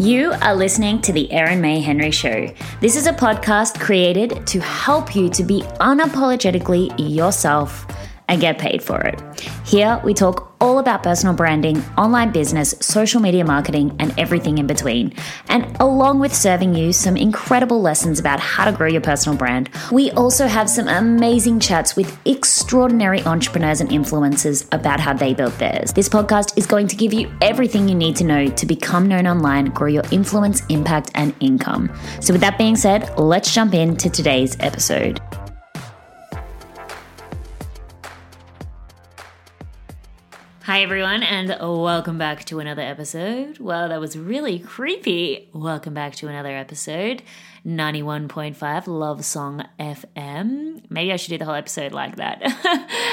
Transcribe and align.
You 0.00 0.30
are 0.42 0.54
listening 0.54 1.02
to 1.02 1.12
The 1.12 1.28
Erin 1.32 1.60
May 1.60 1.80
Henry 1.80 2.12
Show. 2.12 2.54
This 2.80 2.94
is 2.94 3.08
a 3.08 3.12
podcast 3.12 3.80
created 3.80 4.46
to 4.46 4.60
help 4.60 5.16
you 5.16 5.28
to 5.30 5.42
be 5.42 5.62
unapologetically 5.80 6.94
yourself 6.96 7.84
and 8.28 8.40
get 8.40 8.58
paid 8.58 8.82
for 8.82 9.00
it. 9.00 9.20
Here, 9.64 10.00
we 10.04 10.14
talk 10.14 10.54
all 10.60 10.78
about 10.78 11.02
personal 11.02 11.34
branding, 11.34 11.82
online 11.96 12.32
business, 12.32 12.74
social 12.80 13.20
media 13.20 13.44
marketing, 13.44 13.94
and 13.98 14.12
everything 14.18 14.58
in 14.58 14.66
between. 14.66 15.14
And 15.48 15.76
along 15.80 16.20
with 16.20 16.34
serving 16.34 16.74
you 16.74 16.92
some 16.92 17.16
incredible 17.16 17.80
lessons 17.80 18.18
about 18.18 18.40
how 18.40 18.64
to 18.64 18.72
grow 18.72 18.88
your 18.88 19.00
personal 19.00 19.38
brand, 19.38 19.70
we 19.92 20.10
also 20.12 20.46
have 20.46 20.68
some 20.68 20.88
amazing 20.88 21.60
chats 21.60 21.96
with 21.96 22.18
extraordinary 22.26 23.22
entrepreneurs 23.22 23.80
and 23.80 23.90
influencers 23.90 24.66
about 24.72 25.00
how 25.00 25.12
they 25.12 25.34
built 25.34 25.56
theirs. 25.58 25.92
This 25.92 26.08
podcast 26.08 26.56
is 26.58 26.66
going 26.66 26.88
to 26.88 26.96
give 26.96 27.12
you 27.12 27.30
everything 27.40 27.88
you 27.88 27.94
need 27.94 28.16
to 28.16 28.24
know 28.24 28.48
to 28.48 28.66
become 28.66 29.06
known 29.06 29.26
online, 29.26 29.66
grow 29.66 29.88
your 29.88 30.04
influence, 30.10 30.64
impact, 30.66 31.10
and 31.14 31.34
income. 31.40 31.90
So, 32.20 32.34
with 32.34 32.40
that 32.40 32.58
being 32.58 32.76
said, 32.76 33.16
let's 33.18 33.54
jump 33.54 33.74
into 33.74 34.10
today's 34.10 34.56
episode. 34.60 35.20
Hi, 40.68 40.82
everyone, 40.82 41.22
and 41.22 41.48
welcome 41.48 42.18
back 42.18 42.44
to 42.44 42.60
another 42.60 42.82
episode. 42.82 43.58
Well, 43.58 43.88
that 43.88 44.00
was 44.00 44.18
really 44.18 44.58
creepy. 44.58 45.48
Welcome 45.54 45.94
back 45.94 46.14
to 46.16 46.28
another 46.28 46.54
episode. 46.54 47.22
91.5 47.66 48.86
Love 48.86 49.24
Song 49.24 49.64
FM. 49.80 50.82
Maybe 50.90 51.10
I 51.10 51.16
should 51.16 51.30
do 51.30 51.38
the 51.38 51.46
whole 51.46 51.54
episode 51.54 51.92
like 51.92 52.16
that. 52.16 52.42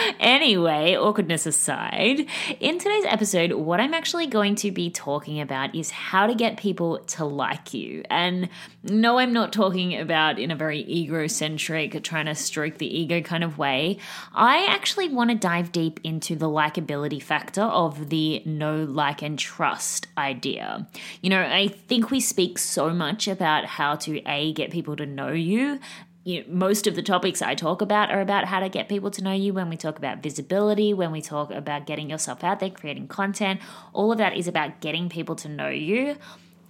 anyway, 0.20 0.96
awkwardness 0.98 1.46
aside, 1.46 2.26
in 2.60 2.78
today's 2.78 3.06
episode, 3.06 3.54
what 3.54 3.80
I'm 3.80 3.94
actually 3.94 4.28
going 4.28 4.56
to 4.56 4.72
be 4.72 4.90
talking 4.90 5.40
about 5.40 5.74
is 5.74 5.92
how 5.92 6.28
to 6.28 6.36
get 6.36 6.58
people 6.58 7.00
to 7.00 7.26
like 7.26 7.74
you. 7.74 8.04
And 8.10 8.50
no, 8.84 9.18
I'm 9.18 9.34
not 9.34 9.54
talking 9.54 9.98
about 9.98 10.40
in 10.40 10.52
a 10.52 10.56
very 10.56 10.82
egocentric, 10.82 12.04
trying 12.04 12.26
to 12.26 12.36
stroke 12.36 12.78
the 12.78 13.00
ego 13.00 13.22
kind 13.22 13.46
of 13.46 13.58
way. 13.58 13.98
I 14.34 14.66
actually 14.70 15.10
want 15.10 15.32
to 15.32 15.36
dive 15.38 15.72
deep 15.72 16.02
into 16.04 16.36
the 16.36 16.50
likability 16.50 17.22
factor 17.22 17.45
of 17.58 18.10
the 18.10 18.42
know, 18.46 18.84
like, 18.84 19.22
and 19.22 19.38
trust 19.38 20.08
idea. 20.18 20.88
You 21.22 21.30
know, 21.30 21.42
I 21.42 21.68
think 21.68 22.12
we 22.12 22.20
speak 22.20 22.58
so 22.58 22.90
much 22.92 23.28
about 23.28 23.66
how 23.66 23.96
to 23.98 24.22
a 24.28 24.54
get 24.54 24.72
people 24.72 24.96
to 24.96 25.06
know 25.06 25.32
you 25.32 25.80
you 26.26 26.40
know, 26.40 26.46
most 26.50 26.88
of 26.88 26.96
the 26.96 27.04
topics 27.04 27.42
I 27.42 27.54
talk 27.54 27.82
about 27.82 28.12
are 28.12 28.20
about 28.20 28.46
how 28.46 28.60
to 28.60 28.68
get 28.68 28.90
people 28.90 29.12
to 29.12 29.24
know 29.24 29.32
you. 29.32 29.54
When 29.54 29.70
we 29.70 29.78
talk 29.78 29.98
about 29.98 30.24
visibility, 30.24 30.92
when 30.92 31.12
we 31.12 31.22
talk 31.22 31.52
about 31.52 31.86
getting 31.86 32.10
yourself 32.10 32.44
out 32.44 32.60
there, 32.60 32.72
creating 32.72 33.08
content, 33.08 33.62
all 33.94 34.12
of 34.12 34.18
that 34.18 34.36
is 34.36 34.48
about 34.48 34.82
getting 34.82 35.08
people 35.08 35.36
to 35.38 35.48
know 35.48 35.70
you. 35.70 36.18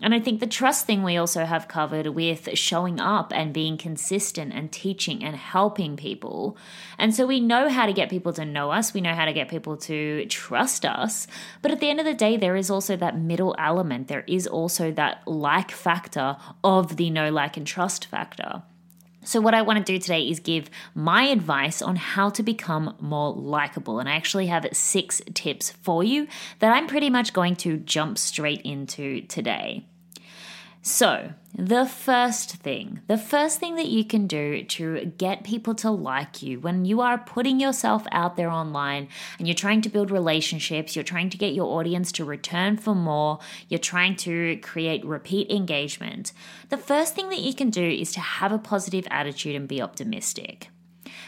And 0.02 0.14
I 0.14 0.20
think 0.20 0.40
the 0.40 0.48
trust 0.48 0.86
thing 0.86 1.04
we 1.04 1.18
also 1.18 1.46
have 1.46 1.68
covered 1.68 2.08
with 2.08 2.50
showing 2.54 3.00
up 3.00 3.32
and 3.34 3.54
being 3.54 3.78
consistent 3.78 4.54
and 4.54 4.72
teaching 4.72 5.24
and 5.24 5.36
helping 5.36 5.96
people. 5.96 6.58
And 6.98 7.16
so 7.16 7.26
we 7.26 7.40
know 7.40 7.70
how 7.70 7.86
to 7.86 7.94
get 7.94 8.10
people 8.10 8.34
to 8.34 8.46
know 8.46 8.72
us, 8.72 8.94
we 8.94 9.02
know 9.02 9.14
how 9.14 9.26
to 9.26 9.34
get 9.34 9.48
people 9.48 9.78
to 9.78 10.26
trust 10.26 10.86
us. 10.86 11.28
But 11.62 11.72
at 11.72 11.80
the 11.80 11.90
end 11.90 12.00
of 12.00 12.06
the 12.06 12.14
day, 12.14 12.36
there 12.36 12.56
is 12.56 12.70
also 12.70 12.96
that 12.98 13.18
middle 13.18 13.56
element. 13.58 14.08
There 14.10 14.26
is 14.28 14.48
also 14.48 14.92
that 14.92 15.26
like 15.26 15.72
factor 15.72 16.38
of 16.64 16.98
the 16.98 17.10
know 17.10 17.32
like, 17.32 17.58
and 17.58 17.66
trust 17.66 18.06
factor. 18.06 18.64
So, 19.26 19.42
what 19.42 19.54
I 19.54 19.64
want 19.64 19.86
to 19.86 19.92
do 19.92 19.98
today 19.98 20.22
is 20.22 20.40
give 20.40 20.70
my 20.94 21.24
advice 21.24 21.82
on 21.82 21.96
how 21.96 22.30
to 22.30 22.44
become 22.44 22.96
more 23.00 23.34
likable. 23.34 24.00
And 24.00 24.08
I 24.08 24.16
actually 24.16 24.48
have 24.48 24.68
six 24.72 25.22
tips 25.34 25.72
for 25.72 26.04
you 26.04 26.28
that 26.60 26.74
I'm 26.74 26.88
pretty 26.88 27.10
much 27.10 27.34
going 27.34 27.56
to 27.58 27.78
jump 27.78 28.18
straight 28.18 28.62
into 28.62 29.22
today. 29.22 29.86
So, 30.88 31.34
the 31.58 31.88
first 31.88 32.58
thing, 32.58 33.00
the 33.08 33.18
first 33.18 33.60
thing 33.60 33.76
that 33.78 33.88
you 33.88 34.06
can 34.06 34.28
do 34.28 34.64
to 34.66 35.06
get 35.18 35.44
people 35.44 35.74
to 35.76 35.90
like 35.90 36.44
you 36.44 36.60
when 36.60 36.86
you 36.86 37.02
are 37.02 37.18
putting 37.18 37.60
yourself 37.60 38.06
out 38.12 38.36
there 38.36 38.52
online 38.52 39.08
and 39.40 39.48
you're 39.48 39.56
trying 39.56 39.82
to 39.82 39.90
build 39.90 40.12
relationships, 40.12 40.96
you're 40.96 41.02
trying 41.02 41.32
to 41.32 41.40
get 41.40 41.56
your 41.56 41.80
audience 41.80 42.12
to 42.12 42.24
return 42.24 42.78
for 42.78 42.94
more, 42.94 43.40
you're 43.68 43.80
trying 43.80 44.16
to 44.18 44.58
create 44.58 45.04
repeat 45.04 45.50
engagement, 45.50 46.34
the 46.70 46.78
first 46.78 47.16
thing 47.16 47.30
that 47.30 47.40
you 47.40 47.56
can 47.56 47.72
do 47.72 47.84
is 47.84 48.12
to 48.12 48.20
have 48.20 48.52
a 48.52 48.60
positive 48.60 49.08
attitude 49.10 49.56
and 49.56 49.68
be 49.68 49.82
optimistic. 49.82 50.70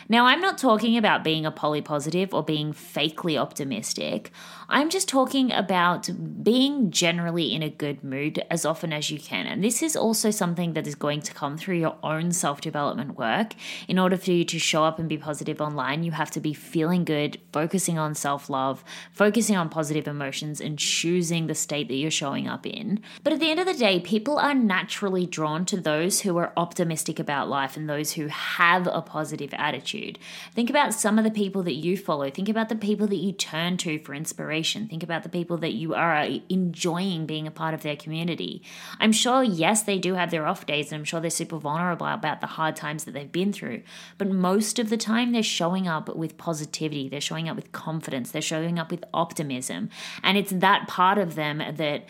Now, 0.10 0.26
I'm 0.26 0.40
not 0.40 0.58
talking 0.58 0.98
about 0.98 1.26
being 1.26 1.46
a 1.46 1.52
polypositive 1.52 2.34
or 2.34 2.42
being 2.42 2.72
fakely 2.72 3.38
optimistic. 3.38 4.32
I'm 4.70 4.90
just 4.90 5.10
talking 5.10 5.52
about 5.52 6.10
being 6.44 6.92
generally 6.92 7.54
in 7.54 7.62
a 7.62 7.70
good 7.70 8.06
mood 8.06 8.42
as 8.50 8.66
often 8.66 8.94
as 8.94 9.12
you 9.12 9.20
can. 9.20 9.48
And 9.48 9.62
this 9.62 9.84
is 9.84 9.98
also 9.98 10.32
something 10.32 10.74
that 10.74 10.88
is 10.88 10.96
going 10.96 11.22
to 11.24 11.34
come 11.34 11.58
through 11.58 11.80
your 11.80 11.98
own 12.04 12.32
self 12.32 12.62
development 12.62 13.18
work. 13.18 13.54
In 13.90 14.00
order 14.00 14.16
for 14.16 14.32
you 14.32 14.46
to 14.46 14.60
show 14.60 14.86
up 14.86 14.98
and 14.98 15.10
be 15.10 15.18
positive 15.18 15.60
online, 15.60 16.04
you 16.04 16.12
have 16.12 16.32
to 16.32 16.40
be 16.40 16.54
feeling 16.54 17.04
good, 17.04 17.40
focusing 17.52 17.98
on 17.98 18.16
self 18.16 18.50
love, 18.50 18.86
focusing 19.12 19.58
on 19.58 19.68
positive 19.68 20.08
emotions, 20.08 20.62
and 20.62 20.80
choosing 20.80 21.48
the 21.48 21.56
state 21.56 21.90
that 21.90 21.96
you're 21.96 22.12
showing 22.12 22.48
up 22.48 22.66
in. 22.66 23.02
But 23.24 23.34
at 23.34 23.40
the 23.42 23.52
end 23.52 23.60
of 23.60 23.66
the 23.66 23.74
day, 23.74 24.00
people 24.00 24.38
are 24.38 24.54
naturally 24.54 25.26
drawn 25.26 25.66
to 25.66 25.80
those 25.80 26.22
who 26.22 26.38
are 26.38 26.54
optimistic 26.56 27.20
about 27.20 27.50
life 27.50 27.76
and 27.76 27.90
those 27.90 28.14
who 28.14 28.28
have 28.28 28.88
a 28.88 29.02
positive 29.02 29.54
attitude 29.54 29.97
attitude. 29.98 30.20
Think 30.54 30.70
about 30.70 30.94
some 30.94 31.18
of 31.18 31.24
the 31.24 31.32
people 31.32 31.64
that 31.64 31.76
you 31.76 31.98
follow. 31.98 32.30
Think 32.30 32.50
about 32.50 32.70
the 32.70 32.76
people 32.76 33.08
that 33.08 33.18
you 33.18 33.32
turn 33.32 33.78
to 33.78 34.00
for 34.00 34.14
inspiration. 34.14 34.88
Think 34.88 35.04
about 35.04 35.24
the 35.24 35.30
people 35.30 35.58
that 35.58 35.74
you 35.74 35.94
are 35.94 36.28
enjoying 36.50 37.26
being 37.26 37.48
a 37.48 37.52
part 37.52 37.74
of 37.74 37.82
their 37.82 37.96
community. 37.96 38.64
I'm 39.00 39.12
sure, 39.12 39.44
yes, 39.44 39.84
they 39.84 39.98
do 39.98 40.16
have 40.16 40.32
their 40.32 40.48
off 40.48 40.66
days, 40.66 40.92
and 40.92 41.00
I'm 41.00 41.06
sure 41.06 41.20
they're 41.20 41.30
super 41.30 41.58
vulnerable 41.58 42.08
about 42.08 42.42
the 42.42 42.48
hard 42.48 42.76
times 42.76 43.06
that 43.06 43.14
they've 43.14 43.32
been 43.32 43.54
through. 43.54 43.84
But 44.18 44.30
most 44.30 44.80
of 44.80 44.90
the 44.90 44.98
time, 44.98 45.32
they're 45.32 45.44
showing 45.44 45.88
up 45.88 46.14
with 46.16 46.38
positivity, 46.38 47.10
they're 47.10 47.22
showing 47.22 47.50
up 47.50 47.56
with 47.56 47.72
confidence, 47.72 48.32
they're 48.32 48.42
showing 48.42 48.80
up 48.80 48.92
with 48.92 49.04
optimism. 49.14 49.90
And 50.24 50.38
it's 50.38 50.52
that 50.52 50.88
part 50.88 51.18
of 51.18 51.36
them 51.36 51.62
that 51.76 52.06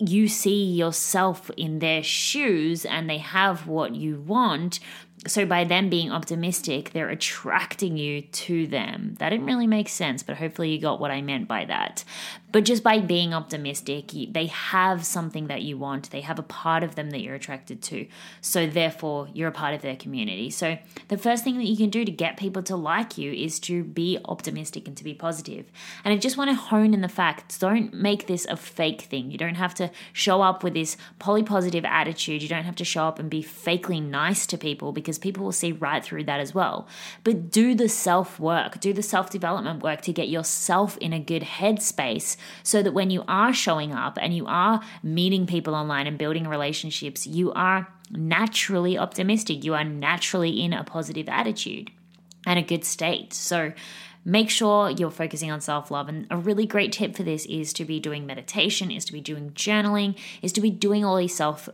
you 0.00 0.26
see 0.28 0.64
yourself 0.64 1.50
in 1.58 1.78
their 1.78 2.02
shoes 2.02 2.86
and 2.86 3.08
they 3.08 3.18
have 3.18 3.66
what 3.66 3.94
you 3.94 4.18
want 4.18 4.80
so 5.26 5.44
by 5.44 5.64
them 5.64 5.90
being 5.90 6.10
optimistic, 6.10 6.90
they're 6.92 7.10
attracting 7.10 7.98
you 7.98 8.22
to 8.22 8.66
them. 8.66 9.16
That 9.18 9.30
didn't 9.30 9.46
really 9.46 9.66
make 9.66 9.88
sense, 9.90 10.22
but 10.22 10.38
hopefully 10.38 10.72
you 10.72 10.80
got 10.80 10.98
what 10.98 11.10
I 11.10 11.20
meant 11.20 11.46
by 11.46 11.66
that. 11.66 12.04
But 12.52 12.64
just 12.64 12.82
by 12.82 12.98
being 12.98 13.32
optimistic, 13.32 14.10
they 14.30 14.46
have 14.46 15.04
something 15.04 15.46
that 15.46 15.62
you 15.62 15.78
want. 15.78 16.10
They 16.10 16.22
have 16.22 16.38
a 16.38 16.42
part 16.42 16.82
of 16.82 16.94
them 16.94 17.10
that 17.10 17.20
you're 17.20 17.34
attracted 17.34 17.80
to. 17.82 18.06
So 18.40 18.66
therefore, 18.66 19.28
you're 19.32 19.48
a 19.48 19.52
part 19.52 19.74
of 19.74 19.82
their 19.82 19.94
community. 19.94 20.50
So 20.50 20.78
the 21.08 21.18
first 21.18 21.44
thing 21.44 21.58
that 21.58 21.66
you 21.66 21.76
can 21.76 21.90
do 21.90 22.04
to 22.04 22.10
get 22.10 22.36
people 22.36 22.62
to 22.64 22.74
like 22.74 23.16
you 23.16 23.32
is 23.32 23.60
to 23.60 23.84
be 23.84 24.18
optimistic 24.24 24.88
and 24.88 24.96
to 24.96 25.04
be 25.04 25.14
positive. 25.14 25.70
And 26.04 26.12
I 26.12 26.16
just 26.16 26.36
want 26.36 26.50
to 26.50 26.56
hone 26.56 26.92
in 26.92 27.02
the 27.02 27.08
facts. 27.08 27.58
Don't 27.58 27.94
make 27.94 28.26
this 28.26 28.46
a 28.46 28.56
fake 28.56 29.02
thing. 29.02 29.30
You 29.30 29.38
don't 29.38 29.54
have 29.54 29.74
to 29.74 29.90
show 30.12 30.42
up 30.42 30.64
with 30.64 30.74
this 30.74 30.96
polypositive 31.20 31.84
attitude. 31.84 32.42
You 32.42 32.48
don't 32.48 32.64
have 32.64 32.76
to 32.76 32.84
show 32.84 33.04
up 33.04 33.18
and 33.20 33.30
be 33.30 33.44
fakely 33.44 34.02
nice 34.02 34.44
to 34.46 34.58
people 34.58 34.92
because 34.92 35.09
people 35.18 35.44
will 35.44 35.52
see 35.52 35.72
right 35.72 36.04
through 36.04 36.24
that 36.24 36.40
as 36.40 36.54
well. 36.54 36.88
But 37.24 37.50
do 37.50 37.74
the 37.74 37.88
self 37.88 38.38
work, 38.38 38.80
do 38.80 38.92
the 38.92 39.02
self 39.02 39.30
development 39.30 39.82
work 39.82 40.00
to 40.02 40.12
get 40.12 40.28
yourself 40.28 40.96
in 40.98 41.12
a 41.12 41.20
good 41.20 41.42
headspace 41.42 42.36
so 42.62 42.82
that 42.82 42.92
when 42.92 43.10
you 43.10 43.24
are 43.28 43.52
showing 43.52 43.92
up 43.92 44.18
and 44.20 44.34
you 44.34 44.46
are 44.46 44.80
meeting 45.02 45.46
people 45.46 45.74
online 45.74 46.06
and 46.06 46.18
building 46.18 46.46
relationships, 46.46 47.26
you 47.26 47.52
are 47.52 47.88
naturally 48.10 48.98
optimistic. 48.98 49.64
You 49.64 49.74
are 49.74 49.84
naturally 49.84 50.62
in 50.62 50.72
a 50.72 50.84
positive 50.84 51.28
attitude 51.28 51.90
and 52.46 52.58
a 52.58 52.62
good 52.62 52.84
state. 52.84 53.32
So, 53.32 53.72
make 54.24 54.50
sure 54.50 54.90
you're 54.90 55.10
focusing 55.10 55.50
on 55.50 55.60
self 55.60 55.90
love. 55.90 56.08
And 56.08 56.26
a 56.30 56.36
really 56.36 56.66
great 56.66 56.92
tip 56.92 57.16
for 57.16 57.22
this 57.22 57.46
is 57.46 57.72
to 57.74 57.84
be 57.84 58.00
doing 58.00 58.26
meditation, 58.26 58.90
is 58.90 59.04
to 59.06 59.12
be 59.12 59.20
doing 59.20 59.50
journaling, 59.50 60.18
is 60.42 60.52
to 60.52 60.60
be 60.60 60.70
doing 60.70 61.04
all 61.04 61.16
these 61.16 61.34
self 61.34 61.68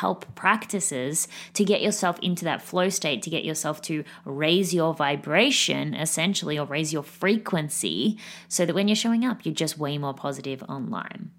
help 0.00 0.34
practices 0.34 1.28
to 1.52 1.64
get 1.64 1.82
yourself 1.82 2.18
into 2.20 2.44
that 2.44 2.62
flow 2.62 2.88
state, 2.88 3.22
to 3.22 3.30
get 3.30 3.44
yourself 3.44 3.82
to 3.82 4.02
raise 4.24 4.72
your 4.72 4.94
vibration 4.94 5.94
essentially 5.94 6.58
or 6.58 6.66
raise 6.66 6.92
your 6.92 7.02
frequency 7.02 8.18
so 8.48 8.64
that 8.64 8.74
when 8.74 8.88
you're 8.88 8.96
showing 8.96 9.24
up, 9.24 9.44
you're 9.44 9.54
just 9.54 9.78
way 9.78 9.98
more 9.98 10.14
positive 10.14 10.62
online. 10.68 11.30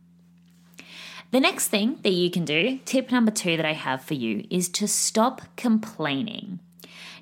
The 1.31 1.39
next 1.39 1.69
thing 1.69 1.97
that 2.03 2.11
you 2.11 2.29
can 2.29 2.45
do, 2.45 2.79
tip 2.85 3.11
number 3.11 3.31
two 3.31 3.55
that 3.57 3.65
I 3.65 3.73
have 3.73 4.03
for 4.03 4.13
you, 4.13 4.45
is 4.49 4.67
to 4.69 4.87
stop 4.87 5.41
complaining. 5.55 6.59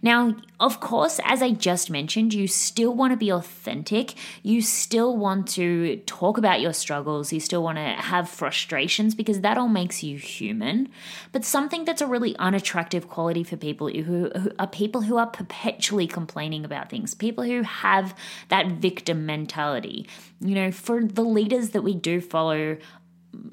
Now, 0.02 0.36
of 0.60 0.80
course, 0.80 1.20
as 1.24 1.42
I 1.42 1.52
just 1.52 1.90
mentioned, 1.90 2.34
you 2.34 2.48
still 2.48 2.94
want 2.94 3.12
to 3.12 3.18
be 3.18 3.32
authentic. 3.32 4.14
You 4.44 4.62
still 4.62 5.16
want 5.16 5.48
to 5.50 5.98
talk 6.06 6.38
about 6.38 6.62
your 6.62 6.74
struggles. 6.74 7.32
You 7.32 7.40
still 7.40 7.64
want 7.64 7.78
to 7.78 7.84
have 7.84 8.30
frustrations 8.30 9.16
because 9.16 9.42
that 9.42 9.58
all 9.58 9.68
makes 9.68 10.04
you 10.04 10.18
human. 10.18 10.90
But 11.32 11.46
something 11.46 11.86
that's 11.86 12.02
a 12.02 12.08
really 12.08 12.36
unattractive 12.38 13.08
quality 13.08 13.44
for 13.44 13.58
people 13.58 13.90
who, 13.90 14.30
who 14.30 14.52
are 14.58 14.68
people 14.68 15.02
who 15.02 15.18
are 15.18 15.28
perpetually 15.28 16.08
complaining 16.08 16.66
about 16.66 16.90
things, 16.90 17.14
people 17.14 17.44
who 17.44 17.64
have 17.64 18.16
that 18.50 18.68
victim 18.68 19.26
mentality. 19.26 20.08
You 20.42 20.56
know, 20.56 20.72
for 20.72 21.04
the 21.04 21.24
leaders 21.24 21.70
that 21.70 21.82
we 21.82 21.94
do 21.94 22.22
follow 22.22 22.78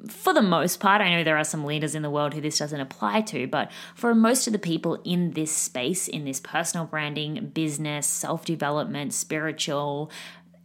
for 0.08 0.32
the 0.32 0.42
most 0.42 0.80
part, 0.80 1.00
I 1.00 1.10
know 1.10 1.24
there 1.24 1.36
are 1.36 1.44
some 1.44 1.64
leaders 1.64 1.94
in 1.94 2.02
the 2.02 2.10
world 2.10 2.34
who 2.34 2.40
this 2.40 2.58
doesn't 2.58 2.80
apply 2.80 3.22
to, 3.22 3.46
but 3.46 3.70
for 3.94 4.14
most 4.14 4.46
of 4.46 4.52
the 4.52 4.58
people 4.58 5.00
in 5.04 5.32
this 5.32 5.52
space, 5.52 6.08
in 6.08 6.24
this 6.24 6.40
personal 6.40 6.86
branding, 6.86 7.50
business, 7.54 8.06
self 8.06 8.44
development, 8.44 9.14
spiritual, 9.14 10.10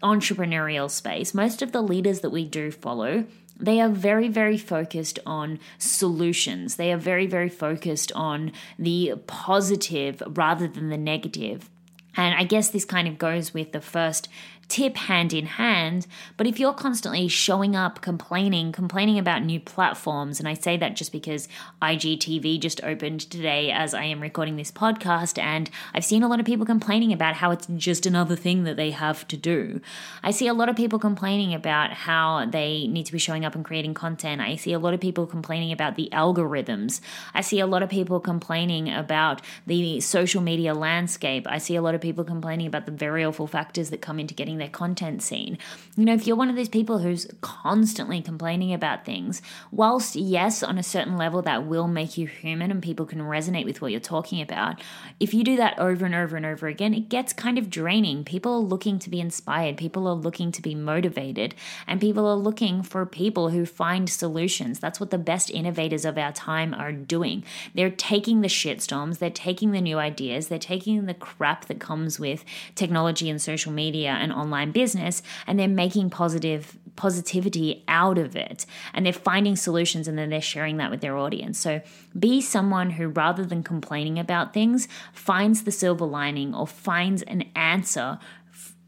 entrepreneurial 0.02 0.90
space, 0.90 1.34
most 1.34 1.62
of 1.62 1.72
the 1.72 1.82
leaders 1.82 2.22
that 2.22 2.32
we 2.32 2.46
do 2.46 2.72
follow 2.72 3.26
they 3.62 3.80
are 3.80 3.90
very, 3.90 4.28
very 4.28 4.58
focused 4.58 5.20
on 5.24 5.60
solutions. 5.78 6.78
They 6.78 6.92
are 6.92 6.98
very, 6.98 7.28
very 7.28 7.50
focused 7.50 8.12
on 8.14 8.54
the 8.80 9.14
positive 9.28 10.24
rather 10.26 10.68
than 10.68 10.90
the 10.90 10.98
negative. 10.98 11.70
And 12.18 12.36
I 12.36 12.44
guess 12.44 12.70
this 12.70 12.86
kind 12.86 13.08
of 13.08 13.18
goes 13.18 13.54
with 13.54 13.72
the 13.72 13.80
first 13.80 14.28
tip 14.72 14.96
hand 14.96 15.34
in 15.34 15.46
hand. 15.46 16.08
But 16.38 16.48
if 16.48 16.58
you're 16.58 16.72
constantly 16.72 17.28
showing 17.28 17.76
up, 17.76 18.00
complaining, 18.00 18.72
complaining 18.72 19.20
about 19.20 19.44
new 19.44 19.60
platforms, 19.60 20.40
and 20.40 20.48
I 20.48 20.54
say 20.54 20.78
that 20.78 20.96
just 20.96 21.12
because 21.12 21.50
IGTV 21.82 22.58
just 22.62 22.82
opened 22.82 23.20
today 23.30 23.70
as 23.70 23.94
I 23.94 24.06
am 24.06 24.22
recording 24.22 24.56
this 24.56 24.72
podcast, 24.72 25.38
and 25.38 25.70
I've 25.94 26.06
seen 26.06 26.24
a 26.24 26.30
lot 26.30 26.40
of 26.40 26.46
people 26.46 26.66
complaining 26.66 27.12
about 27.12 27.36
how 27.36 27.52
it's 27.52 27.68
just 27.76 28.06
another 28.06 28.38
thing 28.38 28.64
that 28.64 28.78
they 28.78 28.92
have 28.92 29.28
to 29.28 29.36
do. 29.36 29.82
I 30.24 30.32
see 30.32 30.48
a 30.48 30.54
lot 30.54 30.70
of 30.70 30.78
people 30.78 31.00
complaining 31.00 31.54
about 31.54 31.92
how 31.92 32.46
they 32.46 32.88
need 32.88 33.08
to 33.08 33.12
be 33.12 33.20
showing 33.20 33.44
up 33.44 33.56
and 33.56 33.66
creating 33.66 33.94
content. 33.94 34.40
I 34.40 34.56
see 34.56 34.72
a 34.72 34.80
lot 34.80 34.94
of 34.94 35.02
people 35.02 35.28
complaining 35.28 35.74
about 35.74 35.98
the 35.98 36.08
algorithms. 36.14 37.02
I 37.34 37.42
see 37.42 37.60
a 37.60 37.68
lot 37.68 37.84
of 37.84 37.90
people 37.90 38.22
complaining 38.22 38.90
about 38.90 39.42
the 39.68 40.00
social 40.00 40.42
media 40.42 40.74
landscape. 40.74 41.46
I 41.50 41.58
see 41.58 41.76
a 41.76 41.82
lot 41.82 41.94
of 41.94 42.00
people 42.00 42.24
complaining 42.24 42.68
about 42.68 42.86
the 42.86 42.94
very 42.94 43.26
awful 43.26 43.48
factors 43.48 43.90
that 43.90 44.02
come 44.02 44.18
into 44.18 44.34
getting 44.34 44.61
their 44.62 44.70
content 44.70 45.22
seen. 45.22 45.58
You 45.98 46.06
know, 46.06 46.14
if 46.14 46.26
you're 46.26 46.36
one 46.36 46.50
of 46.50 46.56
those 46.56 46.70
people 46.70 47.00
who's 47.00 47.28
constantly 47.42 48.22
complaining 48.22 48.74
about 48.74 49.06
things, 49.06 49.42
whilst 49.72 50.16
yes, 50.16 50.64
on 50.64 50.78
a 50.78 50.84
certain 50.84 51.18
level 51.18 51.42
that 51.42 51.66
will 51.66 51.88
make 51.88 52.18
you 52.18 52.28
human 52.28 52.72
and 52.72 52.82
people 52.82 53.06
can 53.06 53.20
resonate 53.20 53.66
with 53.66 53.82
what 53.82 53.92
you're 53.92 54.00
talking 54.00 54.42
about, 54.42 54.82
if 55.20 55.34
you 55.34 55.44
do 55.44 55.58
that 55.58 55.78
over 55.80 56.06
and 56.06 56.16
over 56.16 56.38
and 56.38 56.46
over 56.46 56.68
again, 56.68 56.94
it 56.94 57.10
gets 57.10 57.34
kind 57.34 57.58
of 57.58 57.70
draining. 57.70 58.24
People 58.24 58.54
are 58.54 58.60
looking 58.60 59.00
to 59.00 59.10
be 59.10 59.20
inspired, 59.20 59.78
people 59.78 60.08
are 60.08 60.14
looking 60.14 60.52
to 60.52 60.62
be 60.62 60.76
motivated, 60.76 61.56
and 61.88 62.00
people 62.00 62.28
are 62.28 62.36
looking 62.36 62.84
for 62.84 63.06
people 63.06 63.50
who 63.50 63.66
find 63.66 64.10
solutions. 64.10 64.80
That's 64.80 65.00
what 65.00 65.12
the 65.12 65.18
best 65.18 65.50
innovators 65.50 66.06
of 66.06 66.18
our 66.18 66.32
time 66.32 66.74
are 66.74 66.92
doing. 66.92 67.44
They're 67.74 67.90
taking 67.90 68.42
the 68.42 68.48
shitstorms, 68.48 69.18
they're 69.18 69.30
taking 69.30 69.72
the 69.72 69.82
new 69.82 69.98
ideas, 69.98 70.48
they're 70.48 70.60
taking 70.60 71.06
the 71.06 71.14
crap 71.14 71.66
that 71.66 71.80
comes 71.80 72.20
with 72.20 72.46
technology 72.76 73.30
and 73.30 73.42
social 73.42 73.72
media 73.72 74.10
and 74.12 74.32
online 74.42 74.72
business 74.72 75.22
and 75.48 75.60
they're 75.60 75.68
making 75.68 76.10
positive 76.10 76.78
positivity 76.96 77.84
out 77.88 78.18
of 78.18 78.36
it 78.36 78.66
and 78.94 79.06
they're 79.06 79.14
finding 79.14 79.56
solutions 79.56 80.08
and 80.08 80.18
then 80.18 80.30
they're 80.30 80.42
sharing 80.42 80.78
that 80.78 80.92
with 80.92 81.02
their 81.02 81.18
audience. 81.18 81.58
So 81.58 81.82
be 82.18 82.42
someone 82.42 82.92
who 82.92 83.08
rather 83.08 83.46
than 83.46 83.64
complaining 83.64 84.20
about 84.20 84.54
things 84.54 84.88
finds 85.14 85.64
the 85.64 85.72
silver 85.72 86.06
lining 86.06 86.54
or 86.54 86.68
finds 86.68 87.22
an 87.24 87.44
answer 87.56 88.20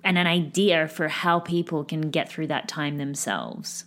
and 0.03 0.17
an 0.17 0.27
idea 0.27 0.87
for 0.87 1.07
how 1.07 1.39
people 1.39 1.83
can 1.83 2.09
get 2.09 2.29
through 2.29 2.47
that 2.47 2.67
time 2.67 2.97
themselves. 2.97 3.85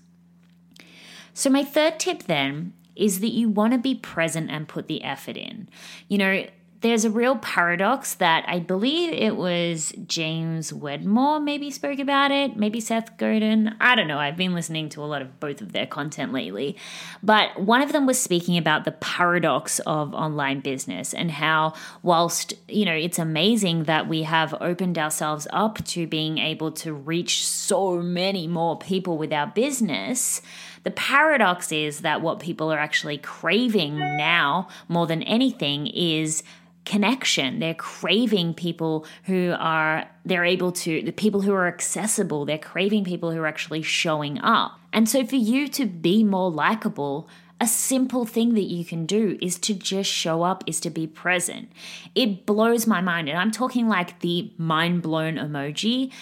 So 1.34 1.50
my 1.50 1.62
third 1.62 2.00
tip 2.00 2.22
then 2.22 2.72
is 2.94 3.20
that 3.20 3.32
you 3.32 3.48
want 3.50 3.74
to 3.74 3.78
be 3.78 3.94
present 3.94 4.50
and 4.50 4.66
put 4.66 4.88
the 4.88 5.04
effort 5.04 5.36
in. 5.36 5.68
You 6.08 6.18
know, 6.18 6.46
there's 6.86 7.04
a 7.04 7.10
real 7.10 7.36
paradox 7.36 8.14
that 8.14 8.44
I 8.46 8.60
believe 8.60 9.12
it 9.12 9.34
was 9.34 9.92
James 10.06 10.72
Wedmore 10.72 11.40
maybe 11.40 11.68
spoke 11.72 11.98
about 11.98 12.30
it, 12.30 12.56
maybe 12.56 12.80
Seth 12.80 13.16
Godin. 13.16 13.74
I 13.80 13.96
don't 13.96 14.06
know. 14.06 14.20
I've 14.20 14.36
been 14.36 14.54
listening 14.54 14.88
to 14.90 15.02
a 15.02 15.06
lot 15.06 15.20
of 15.20 15.40
both 15.40 15.60
of 15.60 15.72
their 15.72 15.86
content 15.86 16.32
lately. 16.32 16.76
But 17.24 17.60
one 17.60 17.82
of 17.82 17.90
them 17.90 18.06
was 18.06 18.22
speaking 18.22 18.56
about 18.56 18.84
the 18.84 18.92
paradox 18.92 19.80
of 19.80 20.14
online 20.14 20.60
business 20.60 21.12
and 21.12 21.32
how, 21.32 21.74
whilst, 22.04 22.54
you 22.68 22.84
know, 22.84 22.94
it's 22.94 23.18
amazing 23.18 23.84
that 23.84 24.06
we 24.06 24.22
have 24.22 24.54
opened 24.60 24.96
ourselves 24.96 25.48
up 25.52 25.84
to 25.86 26.06
being 26.06 26.38
able 26.38 26.70
to 26.70 26.92
reach 26.92 27.44
so 27.44 27.96
many 27.96 28.46
more 28.46 28.78
people 28.78 29.18
with 29.18 29.32
our 29.32 29.48
business. 29.48 30.40
The 30.84 30.92
paradox 30.92 31.72
is 31.72 32.02
that 32.02 32.20
what 32.20 32.38
people 32.38 32.72
are 32.72 32.78
actually 32.78 33.18
craving 33.18 33.98
now 33.98 34.68
more 34.86 35.08
than 35.08 35.24
anything 35.24 35.88
is 35.88 36.44
connection. 36.86 37.58
They're 37.58 37.74
craving 37.74 38.54
people 38.54 39.04
who 39.24 39.54
are, 39.58 40.08
they're 40.24 40.44
able 40.44 40.72
to, 40.72 41.02
the 41.02 41.12
people 41.12 41.42
who 41.42 41.52
are 41.52 41.66
accessible. 41.66 42.46
They're 42.46 42.56
craving 42.56 43.04
people 43.04 43.32
who 43.32 43.40
are 43.40 43.46
actually 43.46 43.82
showing 43.82 44.40
up. 44.40 44.80
And 44.92 45.08
so 45.08 45.26
for 45.26 45.36
you 45.36 45.68
to 45.68 45.84
be 45.84 46.24
more 46.24 46.50
likable, 46.50 47.28
a 47.60 47.66
simple 47.66 48.26
thing 48.26 48.54
that 48.54 48.64
you 48.64 48.84
can 48.84 49.06
do 49.06 49.38
is 49.40 49.58
to 49.60 49.74
just 49.74 50.10
show 50.10 50.42
up, 50.42 50.62
is 50.66 50.78
to 50.80 50.90
be 50.90 51.06
present. 51.06 51.70
It 52.14 52.46
blows 52.46 52.86
my 52.86 53.00
mind. 53.00 53.28
And 53.28 53.38
I'm 53.38 53.50
talking 53.50 53.88
like 53.88 54.20
the 54.20 54.52
mind 54.58 55.02
blown 55.02 55.36
emoji 55.36 56.12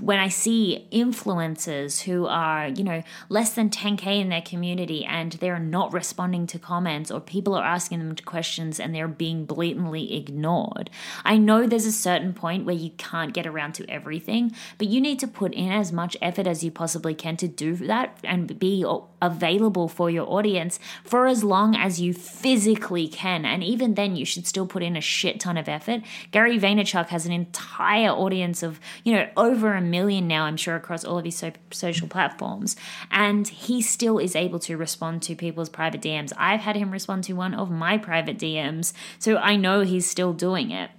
when 0.00 0.18
I 0.18 0.28
see 0.28 0.86
influencers 0.92 2.02
who 2.02 2.26
are, 2.26 2.68
you 2.68 2.84
know, 2.84 3.02
less 3.28 3.54
than 3.54 3.70
10K 3.70 4.20
in 4.20 4.28
their 4.28 4.42
community 4.42 5.04
and 5.04 5.32
they're 5.32 5.58
not 5.58 5.92
responding 5.92 6.46
to 6.48 6.58
comments 6.58 7.10
or 7.10 7.20
people 7.20 7.54
are 7.54 7.64
asking 7.64 7.98
them 7.98 8.14
questions 8.16 8.78
and 8.78 8.94
they're 8.94 9.08
being 9.08 9.44
blatantly 9.44 10.16
ignored. 10.16 10.90
I 11.24 11.36
know 11.36 11.66
there's 11.66 11.86
a 11.86 11.92
certain 11.92 12.32
point 12.32 12.64
where 12.64 12.74
you 12.74 12.90
can't 12.90 13.34
get 13.34 13.46
around 13.46 13.72
to 13.74 13.90
everything, 13.90 14.52
but 14.78 14.88
you 14.88 15.00
need 15.00 15.18
to 15.20 15.28
put 15.28 15.52
in 15.54 15.70
as 15.70 15.92
much 15.92 16.16
effort 16.22 16.46
as 16.46 16.62
you 16.62 16.70
possibly 16.70 17.14
can 17.14 17.36
to 17.38 17.48
do 17.48 17.74
that 17.76 18.18
and 18.24 18.58
be 18.58 18.84
available 19.20 19.88
for 19.88 20.10
your 20.10 20.28
audience 20.28 20.78
for 21.04 21.26
as 21.26 21.42
long 21.42 21.74
as 21.74 22.00
you 22.00 22.14
physically 22.14 23.08
can. 23.08 23.44
And 23.44 23.64
even 23.64 23.94
then, 23.94 24.16
you 24.16 24.24
should 24.24 24.46
still 24.46 24.66
put 24.66 24.82
in 24.82 24.96
a 24.96 25.00
shit 25.00 25.40
ton 25.40 25.56
of 25.56 25.68
effort. 25.68 26.02
Gary 26.30 26.58
Vaynerchuk 26.58 27.08
has 27.08 27.26
an 27.26 27.32
entire 27.32 28.10
audience 28.10 28.62
of, 28.62 28.80
you 29.04 29.12
know, 29.12 29.27
over 29.36 29.74
a 29.74 29.80
million 29.80 30.26
now, 30.26 30.44
I'm 30.44 30.56
sure, 30.56 30.76
across 30.76 31.04
all 31.04 31.18
of 31.18 31.24
his 31.24 31.36
so- 31.36 31.52
social 31.70 32.08
platforms. 32.08 32.76
And 33.10 33.46
he 33.48 33.82
still 33.82 34.18
is 34.18 34.36
able 34.36 34.58
to 34.60 34.76
respond 34.76 35.22
to 35.22 35.34
people's 35.34 35.68
private 35.68 36.00
DMs. 36.00 36.32
I've 36.36 36.60
had 36.60 36.76
him 36.76 36.90
respond 36.90 37.24
to 37.24 37.32
one 37.34 37.54
of 37.54 37.70
my 37.70 37.98
private 37.98 38.38
DMs. 38.38 38.92
So 39.18 39.36
I 39.36 39.56
know 39.56 39.80
he's 39.80 40.06
still 40.06 40.32
doing 40.32 40.70
it 40.70 40.90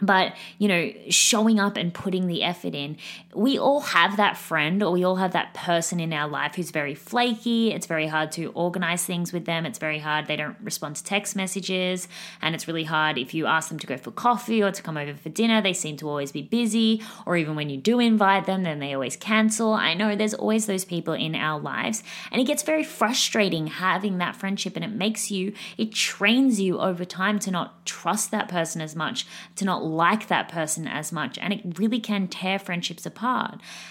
but 0.00 0.34
you 0.58 0.66
know 0.68 0.92
showing 1.08 1.60
up 1.60 1.76
and 1.76 1.94
putting 1.94 2.26
the 2.26 2.42
effort 2.42 2.74
in 2.74 2.96
we 3.34 3.58
all 3.58 3.80
have 3.80 4.18
that 4.18 4.36
friend 4.36 4.82
or 4.82 4.92
we 4.92 5.04
all 5.04 5.16
have 5.16 5.32
that 5.32 5.54
person 5.54 6.00
in 6.00 6.12
our 6.12 6.28
life 6.28 6.54
who's 6.54 6.70
very 6.70 6.94
flaky. 6.94 7.72
It's 7.72 7.86
very 7.86 8.06
hard 8.06 8.30
to 8.32 8.52
organize 8.54 9.04
things 9.06 9.32
with 9.32 9.46
them. 9.46 9.64
It's 9.64 9.78
very 9.78 10.00
hard 10.00 10.26
they 10.26 10.36
don't 10.36 10.56
respond 10.62 10.96
to 10.96 11.04
text 11.04 11.34
messages. 11.34 12.08
And 12.42 12.54
it's 12.54 12.68
really 12.68 12.84
hard 12.84 13.16
if 13.16 13.32
you 13.32 13.46
ask 13.46 13.70
them 13.70 13.78
to 13.78 13.86
go 13.86 13.96
for 13.96 14.10
coffee 14.10 14.62
or 14.62 14.70
to 14.70 14.82
come 14.82 14.98
over 14.98 15.14
for 15.14 15.30
dinner 15.30 15.62
they 15.62 15.72
seem 15.72 15.96
to 15.98 16.08
always 16.08 16.30
be 16.30 16.42
busy. 16.42 17.02
Or 17.24 17.36
even 17.36 17.56
when 17.56 17.70
you 17.70 17.78
do 17.78 18.00
invite 18.00 18.44
them 18.44 18.64
then 18.64 18.80
they 18.80 18.92
always 18.92 19.16
cancel. 19.16 19.72
I 19.72 19.94
know 19.94 20.14
there's 20.14 20.34
always 20.34 20.66
those 20.66 20.84
people 20.84 21.14
in 21.14 21.34
our 21.34 21.58
lives. 21.58 22.02
And 22.30 22.40
it 22.40 22.44
gets 22.44 22.62
very 22.62 22.84
frustrating 22.84 23.68
having 23.68 24.18
that 24.18 24.36
friendship 24.36 24.76
and 24.76 24.84
it 24.84 24.92
makes 24.92 25.30
you 25.30 25.54
it 25.78 25.92
trains 25.92 26.60
you 26.60 26.78
over 26.78 27.06
time 27.06 27.38
to 27.40 27.50
not 27.50 27.86
trust 27.86 28.30
that 28.30 28.48
person 28.48 28.82
as 28.82 28.94
much 28.94 29.26
to 29.56 29.64
not 29.64 29.82
like 29.82 30.28
that 30.28 30.48
person 30.50 30.86
as 30.86 31.12
much. 31.12 31.38
And 31.38 31.54
it 31.54 31.78
really 31.78 32.00
can 32.00 32.28
tear 32.28 32.58
friendships 32.58 33.06
apart. 33.06 33.21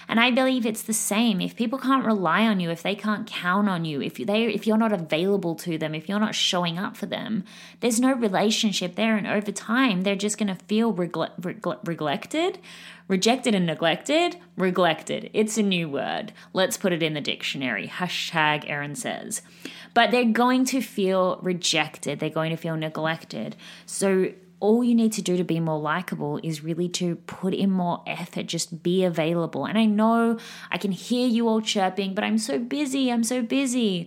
And 0.08 0.20
I 0.20 0.30
believe 0.30 0.66
it's 0.66 0.82
the 0.82 0.92
same. 0.92 1.40
If 1.40 1.56
people 1.56 1.78
can't 1.78 2.04
rely 2.04 2.46
on 2.46 2.60
you, 2.60 2.70
if 2.70 2.82
they 2.82 2.94
can't 2.94 3.26
count 3.26 3.68
on 3.68 3.84
you, 3.84 4.00
if 4.02 4.14
they 4.14 4.44
if 4.44 4.66
you're 4.66 4.76
not 4.76 4.92
available 4.92 5.54
to 5.56 5.78
them, 5.78 5.94
if 5.94 6.08
you're 6.08 6.20
not 6.20 6.34
showing 6.34 6.78
up 6.78 6.96
for 6.96 7.06
them, 7.06 7.44
there's 7.80 8.00
no 8.00 8.12
relationship 8.12 8.94
there 8.94 9.16
and 9.16 9.26
over 9.26 9.52
time 9.52 10.02
they're 10.02 10.16
just 10.16 10.38
going 10.38 10.54
to 10.54 10.64
feel 10.66 10.92
neglected, 10.92 12.58
rejected 13.08 13.54
and 13.54 13.66
neglected, 13.66 14.36
neglected. 14.56 15.30
It's 15.32 15.58
a 15.58 15.62
new 15.62 15.88
word. 15.88 16.32
Let's 16.52 16.76
put 16.76 16.92
it 16.92 17.02
in 17.02 17.14
the 17.14 17.20
dictionary. 17.20 17.88
Hashtag 17.88 18.68
Erin 18.68 18.94
says 18.94 19.42
but 19.94 20.10
they're 20.10 20.24
going 20.24 20.64
to 20.66 20.80
feel 20.80 21.38
rejected. 21.42 22.20
They're 22.20 22.30
going 22.30 22.50
to 22.50 22.56
feel 22.56 22.76
neglected. 22.76 23.56
So, 23.86 24.32
all 24.62 24.84
you 24.84 24.94
need 24.94 25.12
to 25.12 25.22
do 25.22 25.36
to 25.36 25.42
be 25.42 25.58
more 25.58 25.80
likable 25.80 26.38
is 26.44 26.62
really 26.62 26.88
to 26.88 27.16
put 27.16 27.52
in 27.52 27.68
more 27.68 28.00
effort, 28.06 28.46
just 28.46 28.82
be 28.82 29.02
available. 29.04 29.66
And 29.66 29.76
I 29.76 29.86
know 29.86 30.38
I 30.70 30.78
can 30.78 30.92
hear 30.92 31.26
you 31.26 31.48
all 31.48 31.60
chirping, 31.60 32.14
but 32.14 32.22
I'm 32.22 32.38
so 32.38 32.60
busy, 32.60 33.10
I'm 33.10 33.24
so 33.24 33.42
busy. 33.42 34.06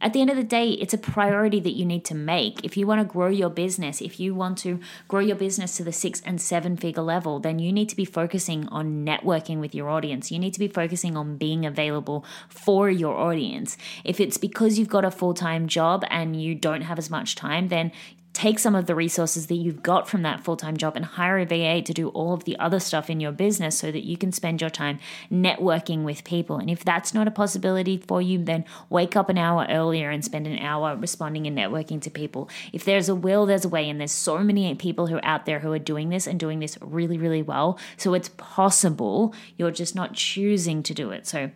At 0.00 0.12
the 0.12 0.20
end 0.20 0.30
of 0.30 0.36
the 0.36 0.42
day, 0.42 0.70
it's 0.70 0.92
a 0.92 0.98
priority 0.98 1.60
that 1.60 1.76
you 1.76 1.86
need 1.86 2.04
to 2.06 2.16
make. 2.16 2.64
If 2.64 2.76
you 2.76 2.88
want 2.88 3.00
to 3.00 3.04
grow 3.04 3.28
your 3.28 3.48
business, 3.48 4.00
if 4.00 4.18
you 4.18 4.34
want 4.34 4.58
to 4.58 4.80
grow 5.06 5.20
your 5.20 5.36
business 5.36 5.76
to 5.76 5.84
the 5.84 5.92
six 5.92 6.20
and 6.26 6.40
seven 6.40 6.76
figure 6.76 7.04
level, 7.04 7.38
then 7.38 7.60
you 7.60 7.72
need 7.72 7.88
to 7.90 7.94
be 7.94 8.04
focusing 8.04 8.66
on 8.70 9.06
networking 9.06 9.60
with 9.60 9.72
your 9.72 9.88
audience. 9.88 10.32
You 10.32 10.40
need 10.40 10.54
to 10.54 10.58
be 10.58 10.66
focusing 10.66 11.16
on 11.16 11.36
being 11.36 11.64
available 11.64 12.24
for 12.48 12.90
your 12.90 13.16
audience. 13.16 13.76
If 14.02 14.18
it's 14.18 14.36
because 14.36 14.76
you've 14.76 14.88
got 14.88 15.04
a 15.04 15.12
full 15.12 15.34
time 15.34 15.68
job 15.68 16.04
and 16.10 16.34
you 16.34 16.56
don't 16.56 16.82
have 16.82 16.98
as 16.98 17.08
much 17.08 17.36
time, 17.36 17.68
then 17.68 17.92
take 18.32 18.58
some 18.58 18.74
of 18.74 18.86
the 18.86 18.94
resources 18.94 19.46
that 19.48 19.56
you've 19.56 19.82
got 19.82 20.08
from 20.08 20.22
that 20.22 20.42
full 20.42 20.56
time 20.56 20.76
job 20.76 20.96
and 20.96 21.04
hire 21.04 21.38
a 21.38 21.44
VA 21.44 21.82
to 21.82 21.92
do 21.92 22.08
all 22.08 22.32
of 22.32 22.44
the 22.44 22.58
other 22.58 22.80
stuff 22.80 23.10
in 23.10 23.20
your 23.20 23.32
business 23.32 23.78
so 23.78 23.92
that 23.92 24.04
you 24.04 24.16
can 24.16 24.32
spend 24.32 24.60
your 24.60 24.70
time 24.70 24.98
networking 25.30 26.02
with 26.02 26.24
people. 26.24 26.56
And 26.56 26.70
if 26.70 26.84
that's 26.84 27.12
not 27.12 27.28
a 27.28 27.30
possibility 27.30 27.98
for 27.98 28.22
you, 28.22 28.42
then 28.42 28.64
wake 28.88 29.16
up 29.16 29.28
an 29.28 29.38
hour 29.38 29.66
earlier 29.68 30.10
and 30.10 30.24
spend 30.24 30.46
an 30.46 30.58
hour 30.58 30.96
responding 30.96 31.46
and 31.46 31.56
networking 31.56 32.00
to 32.02 32.10
people. 32.10 32.48
If 32.72 32.84
there's 32.84 33.08
a 33.08 33.14
will, 33.14 33.46
there's 33.46 33.64
a 33.64 33.68
way. 33.68 33.88
And 33.88 34.00
there's 34.00 34.12
so 34.12 34.38
many 34.38 34.74
people 34.76 35.06
who 35.06 35.16
are 35.16 35.24
out 35.24 35.46
there 35.46 35.60
who 35.60 35.72
are 35.72 35.78
doing 35.78 36.08
this 36.08 36.26
and 36.26 36.40
doing 36.40 36.60
this 36.60 36.78
really, 36.80 37.18
really 37.18 37.42
well. 37.42 37.78
So 37.96 38.14
it's 38.14 38.30
possible. 38.36 39.34
You're 39.56 39.70
just 39.70 39.94
not 39.94 40.14
choosing 40.14 40.82
to 40.84 40.94
do 40.94 41.10
it. 41.10 41.26
So 41.26 41.50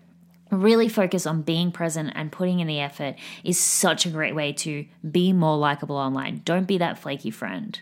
really 0.57 0.89
focus 0.89 1.27
on 1.27 1.43
being 1.43 1.71
present 1.71 2.13
and 2.15 2.33
putting 2.33 2.61
in 2.61 2.67
the 2.67 2.81
effort 2.81 3.17
is 3.45 3.59
such 3.59 4.07
a 4.07 4.11
great 4.11 4.35
way 4.35 4.53
to 4.55 4.87
be 5.09 5.33
more 5.33 5.57
likable 5.57 5.97
online. 5.97 6.43
Don't 6.45 6.67
be 6.67 6.79
that 6.79 6.99
flaky 6.99 7.31
friend. 7.31 7.81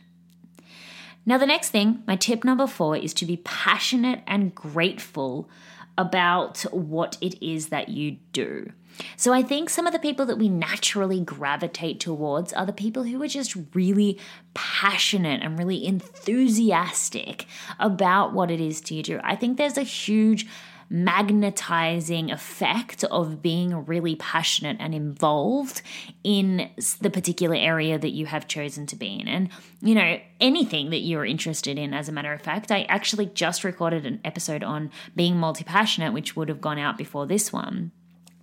Now, 1.26 1.38
the 1.38 1.46
next 1.46 1.70
thing, 1.70 2.02
my 2.06 2.16
tip 2.16 2.44
number 2.44 2.66
four, 2.66 2.96
is 2.96 3.14
to 3.14 3.26
be 3.26 3.38
passionate 3.38 4.22
and 4.26 4.54
grateful 4.54 5.48
about 5.96 6.62
what 6.72 7.16
it 7.20 7.42
is 7.44 7.68
that 7.68 7.88
you 7.88 8.18
do. 8.32 8.72
So, 9.16 9.32
I 9.32 9.42
think 9.42 9.70
some 9.70 9.86
of 9.86 9.92
the 9.92 9.98
people 9.98 10.26
that 10.26 10.38
we 10.38 10.48
naturally 10.48 11.20
gravitate 11.20 11.98
towards 11.98 12.52
are 12.52 12.66
the 12.66 12.72
people 12.72 13.04
who 13.04 13.20
are 13.22 13.28
just 13.28 13.56
really 13.72 14.20
passionate 14.52 15.42
and 15.42 15.58
really 15.58 15.84
enthusiastic 15.84 17.46
about 17.80 18.32
what 18.32 18.50
it 18.50 18.60
is 18.60 18.80
to 18.82 18.94
you 18.94 19.02
do. 19.02 19.20
I 19.24 19.34
think 19.34 19.56
there's 19.56 19.78
a 19.78 19.82
huge 19.82 20.46
magnetizing 20.88 22.30
effect 22.30 23.04
of 23.04 23.42
being 23.42 23.84
really 23.86 24.16
passionate 24.16 24.76
and 24.80 24.94
involved 24.94 25.82
in 26.22 26.70
the 27.00 27.10
particular 27.10 27.54
area 27.54 27.98
that 27.98 28.10
you 28.10 28.26
have 28.26 28.48
chosen 28.48 28.86
to 28.86 28.96
be 28.96 29.20
in. 29.20 29.28
And, 29.28 29.48
you 29.80 29.94
know, 29.94 30.18
anything 30.40 30.90
that 30.90 31.00
you're 31.00 31.24
interested 31.24 31.78
in, 31.78 31.94
as 31.94 32.08
a 32.08 32.12
matter 32.12 32.32
of 32.32 32.42
fact, 32.42 32.70
I 32.70 32.84
actually 32.84 33.26
just 33.26 33.64
recorded 33.64 34.06
an 34.06 34.20
episode 34.24 34.62
on 34.62 34.90
being 35.16 35.36
multi 35.36 35.64
passionate, 35.64 36.12
which 36.12 36.36
would 36.36 36.48
have 36.48 36.60
gone 36.60 36.78
out 36.78 36.98
before 36.98 37.26
this 37.26 37.52
one. 37.52 37.92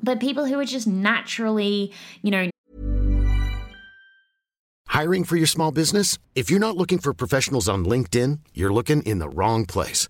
But 0.03 0.19
people 0.19 0.45
who 0.45 0.59
are 0.59 0.65
just 0.65 0.87
naturally, 0.87 1.93
you 2.21 2.31
know, 2.31 2.49
Hiring 4.91 5.23
for 5.23 5.37
your 5.37 5.47
small 5.47 5.71
business? 5.71 6.17
If 6.35 6.51
you're 6.51 6.59
not 6.59 6.75
looking 6.75 6.99
for 6.99 7.13
professionals 7.13 7.69
on 7.69 7.85
LinkedIn, 7.85 8.39
you're 8.53 8.73
looking 8.73 9.01
in 9.03 9.19
the 9.19 9.29
wrong 9.29 9.65
place. 9.65 10.09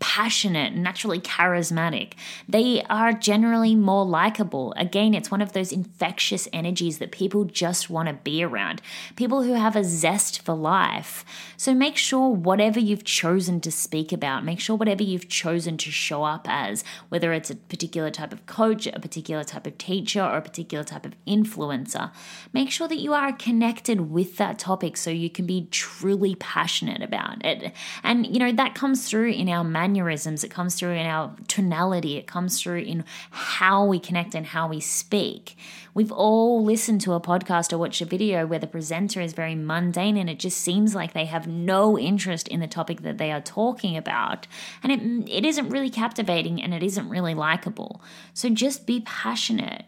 passionate, 0.00 0.74
naturally 0.74 1.20
charismatic. 1.20 2.14
They 2.48 2.82
are 2.90 3.12
generally 3.12 3.74
more 3.76 4.04
likable. 4.04 4.72
Again, 4.76 5.14
it's 5.14 5.30
one 5.30 5.42
of 5.42 5.52
those 5.52 5.70
infectious 5.70 6.48
energies 6.52 6.98
that 6.98 7.12
people 7.12 7.44
just 7.44 7.90
want 7.90 8.08
to 8.08 8.14
be 8.14 8.42
around. 8.42 8.82
People 9.14 9.42
who 9.42 9.52
have 9.52 9.76
a 9.76 9.84
zest 9.84 10.40
for 10.42 10.54
life. 10.54 11.24
So 11.56 11.74
make 11.74 11.96
sure 11.96 12.30
whatever 12.30 12.80
you've 12.80 13.04
chosen 13.04 13.60
to 13.60 13.70
speak 13.70 14.10
about, 14.10 14.44
make 14.44 14.58
sure 14.58 14.74
whatever 14.74 15.02
you've 15.02 15.28
chosen 15.28 15.76
to 15.76 15.90
show 15.90 16.24
up 16.24 16.46
as, 16.48 16.82
whether 17.10 17.32
it's 17.32 17.50
a 17.50 17.56
particular 17.56 18.10
type 18.10 18.32
of 18.32 18.46
coach, 18.46 18.86
a 18.86 18.98
particular 18.98 19.44
type 19.44 19.66
of 19.66 19.76
teacher, 19.76 20.22
or 20.22 20.38
a 20.38 20.42
particular 20.42 20.82
type 20.82 21.04
of 21.04 21.14
influencer, 21.26 22.10
make 22.54 22.70
sure 22.70 22.88
that 22.88 23.00
you 23.00 23.12
are 23.12 23.32
connected 23.32 24.10
with 24.10 24.38
that 24.38 24.58
topic 24.58 24.96
so 24.96 25.10
you 25.10 25.28
can 25.28 25.44
be 25.44 25.68
truly 25.70 26.34
passionate 26.36 27.02
about 27.02 27.44
it. 27.44 27.72
And, 28.02 28.26
you 28.26 28.38
know, 28.38 28.52
that 28.52 28.74
comes 28.74 29.06
through 29.06 29.32
in 29.32 29.48
our 29.50 29.62
manual 29.62 29.89
mannerisms, 29.90 30.44
it 30.44 30.50
comes 30.50 30.74
through 30.76 30.92
in 30.92 31.06
our 31.06 31.34
tonality, 31.48 32.16
it 32.16 32.26
comes 32.26 32.60
through 32.60 32.78
in 32.78 33.04
how 33.30 33.84
we 33.84 33.98
connect 33.98 34.34
and 34.34 34.46
how 34.46 34.68
we 34.68 34.80
speak. 34.80 35.56
We've 35.94 36.12
all 36.12 36.64
listened 36.64 37.00
to 37.02 37.14
a 37.14 37.20
podcast 37.20 37.72
or 37.72 37.78
watched 37.78 38.00
a 38.00 38.04
video 38.04 38.46
where 38.46 38.60
the 38.60 38.68
presenter 38.68 39.20
is 39.20 39.32
very 39.32 39.56
mundane 39.56 40.16
and 40.16 40.30
it 40.30 40.38
just 40.38 40.58
seems 40.58 40.94
like 40.94 41.12
they 41.12 41.24
have 41.24 41.48
no 41.48 41.98
interest 41.98 42.46
in 42.46 42.60
the 42.60 42.68
topic 42.68 43.02
that 43.02 43.18
they 43.18 43.32
are 43.32 43.40
talking 43.40 43.96
about. 43.96 44.46
And 44.82 44.92
it, 44.92 45.28
it 45.30 45.44
isn't 45.44 45.68
really 45.68 45.90
captivating 45.90 46.62
and 46.62 46.72
it 46.72 46.84
isn't 46.84 47.08
really 47.08 47.34
likable. 47.34 48.00
So 48.32 48.48
just 48.48 48.86
be 48.86 49.00
passionate. 49.00 49.84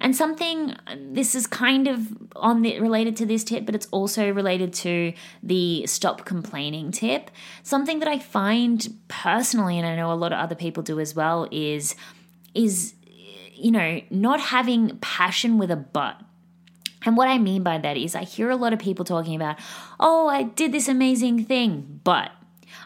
And 0.00 0.16
something 0.16 0.74
this 0.96 1.34
is 1.34 1.46
kind 1.46 1.86
of 1.86 2.08
on 2.34 2.62
the 2.62 2.80
related 2.80 3.16
to 3.16 3.26
this 3.26 3.44
tip, 3.44 3.66
but 3.66 3.74
it's 3.74 3.86
also 3.90 4.30
related 4.32 4.72
to 4.74 5.12
the 5.42 5.86
stop 5.86 6.24
complaining 6.24 6.90
tip. 6.90 7.30
Something 7.62 7.98
that 7.98 8.08
I 8.08 8.18
find 8.18 8.98
personally, 9.08 9.78
and 9.78 9.86
I 9.86 9.96
know 9.96 10.10
a 10.10 10.14
lot 10.14 10.32
of 10.32 10.38
other 10.38 10.54
people 10.54 10.82
do 10.82 10.98
as 11.00 11.14
well, 11.14 11.46
is 11.50 11.94
is 12.54 12.94
you 13.52 13.70
know 13.70 14.00
not 14.10 14.40
having 14.40 14.96
passion 14.98 15.58
with 15.58 15.70
a 15.70 15.76
but. 15.76 16.20
And 17.04 17.16
what 17.16 17.28
I 17.28 17.38
mean 17.38 17.62
by 17.62 17.78
that 17.78 17.96
is, 17.96 18.14
I 18.14 18.24
hear 18.24 18.50
a 18.50 18.56
lot 18.56 18.74
of 18.74 18.78
people 18.78 19.06
talking 19.06 19.34
about, 19.34 19.58
oh, 19.98 20.28
I 20.28 20.42
did 20.42 20.70
this 20.70 20.86
amazing 20.86 21.46
thing, 21.46 22.00
but 22.04 22.30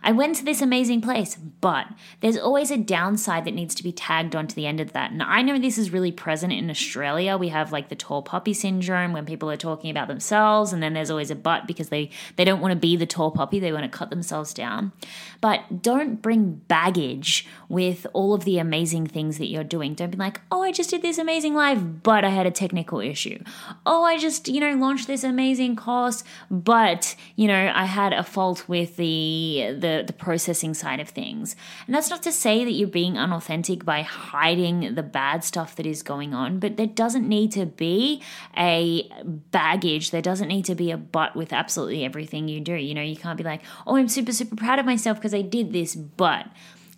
I 0.02 0.12
went 0.12 0.36
to 0.36 0.44
this 0.44 0.60
amazing 0.60 1.00
place, 1.00 1.36
but 1.36 1.86
there's 2.20 2.36
always 2.36 2.70
a 2.70 2.76
downside 2.76 3.44
that 3.44 3.54
needs 3.54 3.74
to 3.76 3.82
be 3.82 3.92
tagged 3.92 4.36
onto 4.36 4.54
the 4.54 4.66
end 4.66 4.80
of 4.80 4.92
that. 4.92 5.10
And 5.10 5.22
I 5.22 5.42
know 5.42 5.58
this 5.58 5.78
is 5.78 5.90
really 5.90 6.12
present 6.12 6.52
in 6.52 6.70
Australia. 6.70 7.36
We 7.36 7.48
have 7.48 7.72
like 7.72 7.88
the 7.88 7.96
tall 7.96 8.22
poppy 8.22 8.54
syndrome 8.54 9.12
when 9.12 9.26
people 9.26 9.50
are 9.50 9.56
talking 9.56 9.90
about 9.90 10.08
themselves, 10.08 10.72
and 10.72 10.82
then 10.82 10.94
there's 10.94 11.10
always 11.10 11.30
a 11.30 11.34
but 11.34 11.66
because 11.66 11.88
they, 11.88 12.10
they 12.36 12.44
don't 12.44 12.60
want 12.60 12.72
to 12.72 12.78
be 12.78 12.96
the 12.96 13.06
tall 13.06 13.30
poppy, 13.30 13.58
they 13.58 13.72
want 13.72 13.84
to 13.84 13.98
cut 13.98 14.10
themselves 14.10 14.54
down. 14.54 14.92
But 15.40 15.82
don't 15.82 16.22
bring 16.22 16.62
baggage 16.68 17.46
with 17.68 18.06
all 18.12 18.34
of 18.34 18.44
the 18.44 18.58
amazing 18.58 19.06
things 19.06 19.38
that 19.38 19.48
you're 19.48 19.64
doing. 19.64 19.94
Don't 19.94 20.10
be 20.10 20.16
like, 20.16 20.40
oh, 20.50 20.62
I 20.62 20.72
just 20.72 20.90
did 20.90 21.02
this 21.02 21.18
amazing 21.18 21.54
live, 21.54 22.02
but 22.02 22.24
I 22.24 22.30
had 22.30 22.46
a 22.46 22.50
technical 22.50 23.00
issue. 23.00 23.42
Oh, 23.84 24.04
I 24.04 24.18
just, 24.18 24.48
you 24.48 24.60
know, 24.60 24.72
launched 24.74 25.06
this 25.06 25.24
amazing 25.24 25.76
course, 25.76 26.24
but, 26.50 27.16
you 27.36 27.48
know, 27.48 27.72
I 27.74 27.84
had 27.84 28.12
a 28.12 28.22
fault 28.22 28.68
with 28.68 28.96
the 28.96 29.73
the 29.80 30.04
the, 30.06 30.12
processing 30.12 30.74
side 30.74 31.00
of 31.00 31.08
things. 31.08 31.54
And 31.86 31.94
that's 31.94 32.08
not 32.08 32.22
to 32.22 32.32
say 32.32 32.64
that 32.64 32.70
you're 32.70 32.88
being 32.88 33.18
unauthentic 33.18 33.84
by 33.84 34.02
hiding 34.02 34.94
the 34.94 35.02
bad 35.02 35.44
stuff 35.44 35.76
that 35.76 35.86
is 35.86 36.02
going 36.02 36.32
on, 36.32 36.58
but 36.58 36.76
there 36.76 36.86
doesn't 36.86 37.28
need 37.28 37.52
to 37.52 37.66
be 37.66 38.22
a 38.56 39.10
baggage. 39.24 40.10
There 40.10 40.22
doesn't 40.22 40.48
need 40.48 40.64
to 40.66 40.74
be 40.74 40.90
a 40.90 40.96
but 40.96 41.36
with 41.36 41.52
absolutely 41.52 42.04
everything 42.04 42.48
you 42.48 42.60
do. 42.60 42.74
You 42.74 42.94
know, 42.94 43.02
you 43.02 43.16
can't 43.16 43.36
be 43.36 43.44
like, 43.44 43.62
oh, 43.86 43.96
I'm 43.96 44.08
super, 44.08 44.32
super 44.32 44.56
proud 44.56 44.78
of 44.78 44.86
myself 44.86 45.18
because 45.18 45.34
I 45.34 45.42
did 45.42 45.72
this, 45.72 45.94
but 45.94 46.46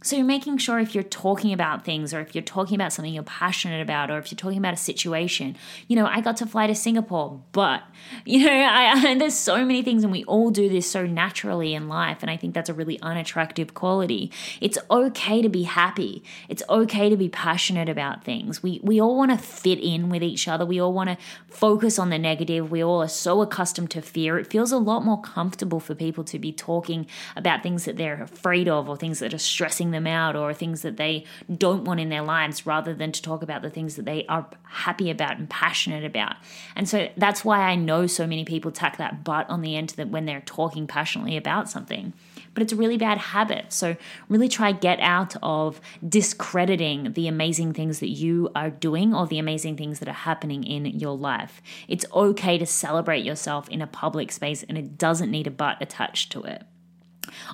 So 0.07 0.15
you're 0.15 0.25
making 0.25 0.59
sure 0.59 0.79
if 0.79 0.95
you're 0.95 1.03
talking 1.03 1.53
about 1.53 1.85
things 1.85 2.15
or 2.15 2.21
if 2.21 2.33
you're 2.33 2.45
talking 2.45 2.77
about 2.77 2.93
something 2.93 3.13
you're 3.13 3.25
passionate 3.25 3.83
about 3.83 4.09
or 4.09 4.19
if 4.19 4.31
you're 4.31 4.37
talking 4.37 4.59
about 4.59 4.73
a 4.73 4.77
situation, 4.77 5.57
you 5.89 5.97
know, 5.97 6.07
I 6.07 6.21
got 6.21 6.37
to 6.37 6.47
fly 6.47 6.69
to 6.69 6.77
Singapore, 6.77 7.43
but, 7.51 7.83
you 8.25 8.47
know, 8.47 8.53
I, 8.53 8.93
I, 8.95 9.19
there's 9.19 9.35
so 9.35 9.65
many 9.65 9.83
things 9.83 10.05
and 10.05 10.13
we 10.13 10.23
all 10.27 10.53
do 10.53 10.69
this 10.69 10.89
so 10.89 11.07
naturally 11.07 11.75
in 11.75 11.89
life. 11.89 12.19
And 12.21 12.31
I 12.31 12.37
think 12.37 12.55
that's 12.55 12.69
a 12.69 12.75
really 12.75 13.01
unattractive 13.01 13.75
quality. 13.75 14.31
It's 14.61 14.79
okay 14.93 15.43
to 15.43 15.49
be 15.49 15.65
happy. 15.65 16.23
It's 16.49 16.63
okay 16.69 17.09
to 17.09 17.17
be 17.17 17.29
passionate 17.29 17.89
about 17.89 18.23
things. 18.23 18.63
We, 18.63 18.79
we 18.85 19.01
all 19.01 19.17
want 19.17 19.33
to 19.33 19.39
fit 19.39 19.81
in 19.81 20.09
with 20.09 20.23
each 20.23 20.47
other. 20.47 20.65
We 20.65 20.81
all 20.81 20.93
want 20.93 21.11
to 21.11 21.19
focus 21.49 21.99
on 21.99 22.11
the 22.11 22.19
negative. 22.19 22.71
We 22.71 22.85
all 22.85 23.03
are 23.03 23.09
so 23.09 23.43
accustomed 23.43 23.91
to 23.91 24.03
fear. 24.03 24.39
It 24.39 24.47
feels 24.47 24.71
a 24.71 24.79
lot 24.79 25.05
more 25.05 25.21
comfortable 25.21 25.81
for 25.81 25.97
people 25.97 26.23
to 26.23 26.39
be 26.39 26.53
talking 26.53 27.09
about 27.35 27.65
things 27.65 27.87
that 27.87 27.97
they're 27.97 28.23
afraid 28.23 28.69
of 28.69 28.89
or 28.89 28.97
things 28.97 29.19
that 29.19 29.35
are 29.35 29.39
stressing 29.39 29.91
them 29.91 29.96
them 29.97 30.07
out 30.07 30.37
or 30.37 30.55
things 30.55 30.83
that 30.83 30.97
they 30.97 31.25
don't 31.55 31.85
want 31.85 32.01
in 32.01 32.09
their 32.09 32.23
lives 32.23 32.67
rather 32.67 32.95
than 32.95 33.13
to 33.13 33.23
talk 33.23 33.43
about 33.43 33.63
the 33.63 33.71
things 33.71 33.97
that 33.97 34.05
they 34.05 34.25
are 34.27 34.47
happy 34.63 35.11
about 35.11 35.39
and 35.39 35.51
passionate 35.51 36.05
about. 36.05 36.37
And 36.75 36.89
so 36.89 37.09
that's 37.17 37.45
why 37.45 37.61
I 37.61 37.75
know 37.75 38.07
so 38.07 38.27
many 38.27 38.45
people 38.45 38.71
tack 38.71 38.99
that 38.99 39.25
but 39.25 39.49
on 39.51 39.63
the 39.63 39.77
end 39.77 39.91
that 39.91 40.09
when 40.09 40.27
they're 40.27 40.43
talking 40.43 40.87
passionately 40.87 41.37
about 41.37 41.69
something. 41.69 42.13
But 42.55 42.63
it's 42.63 42.73
a 42.73 42.77
really 42.77 42.97
bad 42.97 43.19
habit. 43.19 43.73
So 43.73 43.97
really 44.29 44.49
try 44.49 44.73
get 44.73 44.99
out 45.01 45.35
of 45.43 45.81
discrediting 46.07 47.13
the 47.13 47.29
amazing 47.29 47.75
things 47.75 48.01
that 48.01 48.09
you 48.09 48.51
are 48.55 48.71
doing 48.71 49.15
or 49.15 49.27
the 49.27 49.39
amazing 49.39 49.77
things 49.77 49.99
that 49.99 50.09
are 50.09 50.13
happening 50.13 50.65
in 50.65 50.87
your 50.87 51.17
life. 51.17 51.61
It's 51.89 52.07
okay 52.13 52.57
to 52.57 52.65
celebrate 52.65 53.25
yourself 53.25 53.69
in 53.69 53.83
a 53.83 53.87
public 53.87 54.33
space 54.33 54.63
and 54.63 54.79
it 54.79 54.97
doesn't 54.97 55.31
need 55.31 55.47
a 55.47 55.51
but 55.51 55.83
attached 55.83 56.33
to 56.33 56.45
it. 56.45 56.63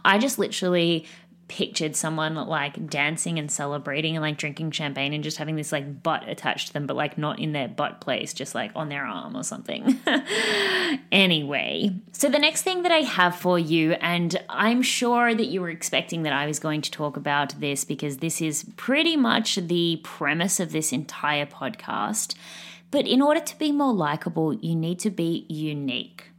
I 0.05 0.19
just 0.19 0.39
literally 0.39 1.07
pictured 1.53 1.95
someone 1.95 2.35
like 2.35 2.89
dancing 2.89 3.39
and 3.39 3.53
celebrating 3.53 4.17
and 4.17 4.23
like 4.23 4.39
drinking 4.39 4.71
champagne 4.71 5.13
and 5.13 5.23
just 5.23 5.37
having 5.37 5.55
this 5.55 5.71
like 5.71 6.03
butt 6.03 6.27
attached 6.27 6.69
to 6.69 6.73
them, 6.73 6.87
but 6.87 6.97
like 6.97 7.19
not 7.19 7.39
in 7.39 7.53
their 7.53 7.69
butt 7.69 8.01
place, 8.01 8.33
just 8.33 8.55
like 8.55 8.71
on 8.75 8.89
their 8.89 9.05
arm 9.05 9.37
or 9.37 9.43
something. 9.43 10.01
anyway, 11.13 11.95
so 12.13 12.31
the 12.31 12.39
next 12.39 12.63
thing 12.63 12.85
that 12.85 12.91
I 12.91 13.01
have 13.01 13.37
for 13.37 13.59
you, 13.59 13.93
and 13.93 14.35
I'm 14.49 14.81
sure 14.81 15.35
that 15.35 15.45
you 15.45 15.61
were 15.61 15.69
expecting 15.69 16.23
that 16.23 16.33
I 16.33 16.47
was 16.47 16.59
going 16.59 16.81
to 16.81 16.91
talk 16.91 17.19
about 17.19 17.61
this 17.61 17.85
because 17.85 18.17
this 18.17 18.41
is 18.41 18.65
pretty 18.79 19.19
much 19.19 19.57
the 19.57 20.01
premise 20.03 20.59
of 20.59 20.73
this 20.73 20.91
entire 20.91 21.45
podcast. 21.45 22.35
But 22.91 23.07
in 23.07 23.21
order 23.21 23.41
to 23.41 23.59
be 23.59 23.73
more 23.73 23.93
likable, 23.93 24.55
you 24.55 24.75
need 24.75 25.01
to 25.01 25.11
be 25.11 25.45
unique. 25.51 26.32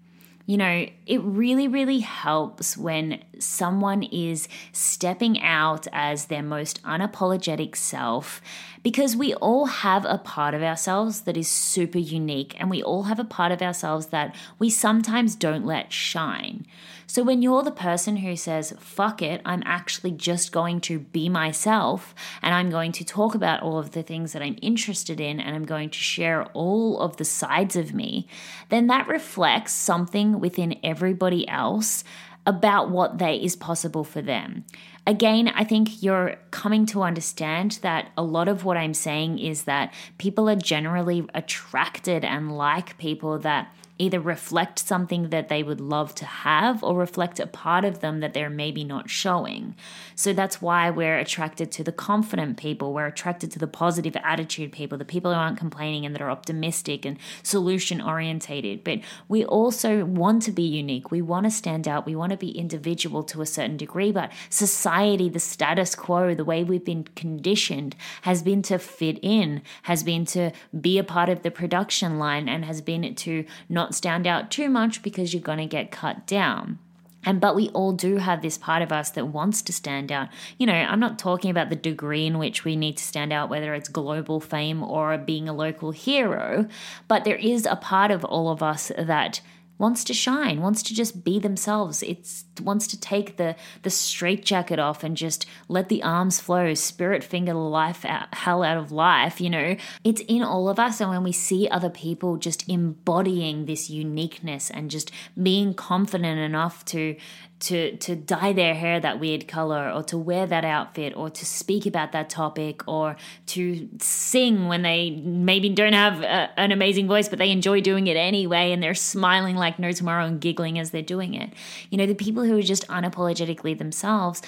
You 0.46 0.58
know, 0.58 0.88
it 1.06 1.22
really, 1.22 1.70
really 1.70 2.00
helps 2.00 2.76
when 2.76 3.24
someone 3.40 4.04
is 4.04 4.50
stepping 4.74 5.42
out 5.42 5.88
as 5.94 6.26
their 6.26 6.44
most 6.44 6.84
unapologetic 6.84 7.78
self 7.78 8.42
because 8.84 9.16
we 9.16 9.34
all 9.36 9.68
have 9.68 10.04
a 10.04 10.18
part 10.18 10.54
of 10.54 10.62
ourselves 10.62 11.22
that 11.22 11.38
is 11.38 11.48
super 11.48 11.98
unique 11.98 12.56
and 12.60 12.70
we 12.70 12.84
all 12.84 13.04
have 13.04 13.20
a 13.20 13.24
part 13.24 13.54
of 13.54 13.62
ourselves 13.62 14.08
that 14.08 14.36
we 14.60 14.70
sometimes 14.70 15.36
don't 15.36 15.66
let 15.66 15.94
shine. 15.94 16.66
So 17.08 17.24
when 17.24 17.42
you're 17.42 17.64
the 17.64 17.72
person 17.72 18.18
who 18.18 18.36
says, 18.36 18.74
fuck 18.80 19.22
it, 19.22 19.42
I'm 19.46 19.64
actually 19.66 20.12
just 20.12 20.52
going 20.52 20.82
to 20.82 21.00
be 21.00 21.30
myself 21.30 22.16
and 22.42 22.54
I'm 22.54 22.70
going 22.70 22.92
to 22.94 23.06
talk 23.06 23.36
about 23.36 23.62
all 23.62 23.78
of 23.78 23.92
the 23.92 24.04
things 24.04 24.34
that 24.34 24.42
I'm 24.42 24.58
interested 24.62 25.20
in 25.20 25.40
and 25.40 25.56
I'm 25.56 25.66
going 25.66 25.90
to 25.90 26.00
share 26.00 26.46
all 26.54 27.00
of 27.00 27.18
the 27.18 27.26
sides 27.26 27.76
of 27.76 27.94
me, 27.94 28.28
then 28.70 28.88
that 28.88 29.08
reflects 29.08 29.74
something 29.74 30.40
within 30.40 30.80
everybody 30.84 31.48
else 31.48 32.04
about 32.46 32.90
what 32.90 33.20
they 33.20 33.38
is 33.38 33.56
possible 33.56 34.04
for 34.04 34.22
them. 34.22 34.66
Again, 35.06 35.50
I 35.50 35.64
think 35.64 36.02
you're 36.02 36.38
coming 36.52 36.86
to 36.88 37.04
understand 37.04 37.80
that 37.82 38.12
a 38.18 38.24
lot 38.24 38.48
of 38.48 38.64
what 38.64 38.78
I'm 38.78 38.94
saying 38.94 39.40
is 39.40 39.64
that 39.64 39.94
people 40.18 40.50
are 40.50 40.56
generally 40.56 41.26
attracted 41.34 42.24
and 42.24 42.56
like 42.56 42.98
people 42.98 43.38
that 43.40 43.74
either 44.04 44.20
reflect 44.20 44.78
something 44.78 45.30
that 45.30 45.50
they 45.50 45.64
would 45.64 45.82
love 45.82 46.14
to 46.16 46.26
have 46.26 46.84
or 46.84 46.96
reflect 46.96 47.40
a 47.40 47.48
part 47.48 47.86
of 47.86 48.02
them 48.02 48.20
that 48.20 48.34
they're 48.34 48.50
maybe 48.50 48.84
not 48.84 49.10
showing. 49.10 49.76
So 50.16 50.34
that's 50.34 50.62
why 50.62 50.90
we're 50.90 51.18
attracted 51.18 51.72
to 51.72 51.84
the 51.84 51.92
confident 51.92 52.58
people, 52.58 52.94
we're 52.94 53.08
attracted 53.08 53.52
to 53.52 53.60
the 53.60 53.68
positive 53.68 54.16
attitude 54.18 54.72
people, 54.72 54.98
the 54.98 55.06
people 55.06 55.32
who 55.32 55.40
aren't 55.40 55.58
complaining 55.58 56.06
and 56.06 56.14
that 56.14 56.22
are 56.22 56.30
optimistic 56.30 57.06
and 57.06 57.18
solution 57.42 58.02
orientated. 58.02 58.84
But 58.84 59.00
we 59.28 59.46
also 59.46 60.06
want 60.06 60.44
to 60.44 60.52
be 60.52 60.64
unique, 60.64 61.10
we 61.10 61.22
want 61.22 61.46
to 61.46 61.52
stand 61.52 61.88
out, 61.88 62.06
we 62.06 62.16
want 62.16 62.32
to 62.32 62.38
be 62.38 62.52
individual 62.52 63.24
to 63.24 63.42
a 63.42 63.46
certain 63.46 63.78
degree. 63.78 64.12
But 64.12 64.32
society, 64.50 65.30
the 65.30 65.40
status 65.40 65.96
quo, 65.96 66.36
the 66.36 66.46
way 66.46 66.64
we've 66.64 66.86
been 66.86 67.06
conditioned 67.16 67.96
has 68.24 68.44
been 68.44 68.62
to 68.64 68.78
fit 68.78 69.20
in, 69.22 69.62
has 69.84 70.04
been 70.04 70.26
to 70.26 70.52
be 70.80 70.98
a 70.98 71.04
part 71.04 71.30
of 71.30 71.44
the 71.44 71.52
production 71.52 72.20
line, 72.20 72.50
and 72.50 72.66
has 72.66 72.82
been 72.82 73.16
to 73.16 73.46
not 73.70 73.93
stand 73.94 74.28
out 74.28 74.52
too 74.52 74.70
much 74.70 75.02
because 75.02 75.34
you're 75.34 75.42
going 75.42 75.60
to 75.60 75.66
get 75.66 75.92
cut 75.92 76.28
down. 76.28 76.80
And 77.26 77.40
but 77.40 77.56
we 77.56 77.70
all 77.70 77.94
do 77.94 78.18
have 78.18 78.42
this 78.42 78.58
part 78.58 78.82
of 78.82 78.92
us 78.92 79.10
that 79.12 79.28
wants 79.28 79.62
to 79.64 79.74
stand 79.74 80.12
out. 80.12 80.30
You 80.58 80.68
know, 80.68 80.74
I'm 80.74 81.00
not 81.00 81.18
talking 81.18 81.52
about 81.52 81.70
the 81.70 81.76
degree 81.76 82.26
in 82.26 82.38
which 82.38 82.66
we 82.66 82.76
need 82.76 82.98
to 82.98 83.04
stand 83.04 83.32
out, 83.32 83.50
whether 83.50 83.74
it's 83.74 83.90
global 83.90 84.40
fame 84.40 84.84
or 84.84 85.18
being 85.18 85.48
a 85.48 85.54
local 85.54 85.92
hero, 85.92 86.68
but 87.08 87.24
there 87.24 87.38
is 87.38 87.66
a 87.66 87.76
part 87.76 88.12
of 88.12 88.26
all 88.26 88.50
of 88.50 88.62
us 88.62 88.92
that 88.98 89.42
wants 89.78 90.04
to 90.06 90.14
shine, 90.14 90.62
wants 90.62 90.84
to 90.84 90.94
just 90.94 91.24
be 91.24 91.40
themselves. 91.40 92.04
It 92.04 92.28
wants 92.62 92.88
to 92.88 93.00
take 93.00 93.38
the 93.38 93.56
the 93.82 93.90
straight 93.90 94.46
jacket 94.46 94.80
off 94.80 95.04
and 95.04 95.18
just 95.18 95.46
let 95.68 95.90
the 95.90 96.04
arms 96.04 96.40
flow, 96.40 96.74
spirit 96.74 97.24
finger 97.24 97.54
life 97.54 98.06
out, 98.06 98.34
hell 98.34 98.64
out 98.64 98.78
of 98.78 98.92
life. 98.92 99.42
You 99.42 99.50
know, 99.50 99.76
it's 100.04 100.22
in 100.28 100.44
all 100.44 100.70
of 100.70 100.80
us, 100.80 101.02
and 101.02 101.10
when 101.10 101.24
we 101.24 101.32
see 101.32 101.68
other 101.68 101.90
people 101.90 102.38
just 102.38 102.68
embodying 102.70 103.66
this 103.66 103.90
uniqueness 103.90 104.70
and 104.70 104.92
just 104.92 105.12
being 105.42 105.74
confident 105.74 106.40
enough 106.40 106.86
to 106.86 107.16
to 107.64 107.96
to 107.98 108.16
dye 108.16 108.52
their 108.52 108.74
hair 108.74 109.00
that 109.00 109.20
weird 109.20 109.48
color 109.48 109.90
or 109.90 110.04
to 110.04 110.18
wear 110.18 110.46
that 110.46 110.66
outfit 110.66 111.14
or 111.16 111.30
to 111.30 111.46
speak 111.46 111.86
about 111.86 112.12
that 112.12 112.30
topic 112.30 112.86
or 112.88 113.16
to 113.46 113.90
sing 114.00 114.68
when 114.68 114.82
they 114.82 115.12
maybe 115.12 115.70
don't 115.70 115.94
have 115.94 116.22
a, 116.22 116.50
an 116.60 116.72
amazing 116.72 117.08
voice 117.08 117.30
but 117.30 117.40
they 117.40 117.52
enjoy 117.52 117.80
doing 117.80 118.08
it 118.08 118.18
anyway 118.18 118.72
and 118.72 118.84
they're 118.84 118.94
smiling 118.94 119.56
like 119.56 119.80
no 119.80 119.92
tomorrow 119.92 120.26
and 120.26 120.42
giggling 120.42 120.78
as 120.78 120.92
they're 120.92 121.02
doing 121.02 121.34
it. 121.34 121.54
You 121.90 121.98
know 121.98 122.06
the 122.06 122.16
people 122.16 122.44
who 122.44 122.58
are 122.58 122.62
just 122.62 122.88
unapologetically 122.88 123.78
themselves 123.78 124.42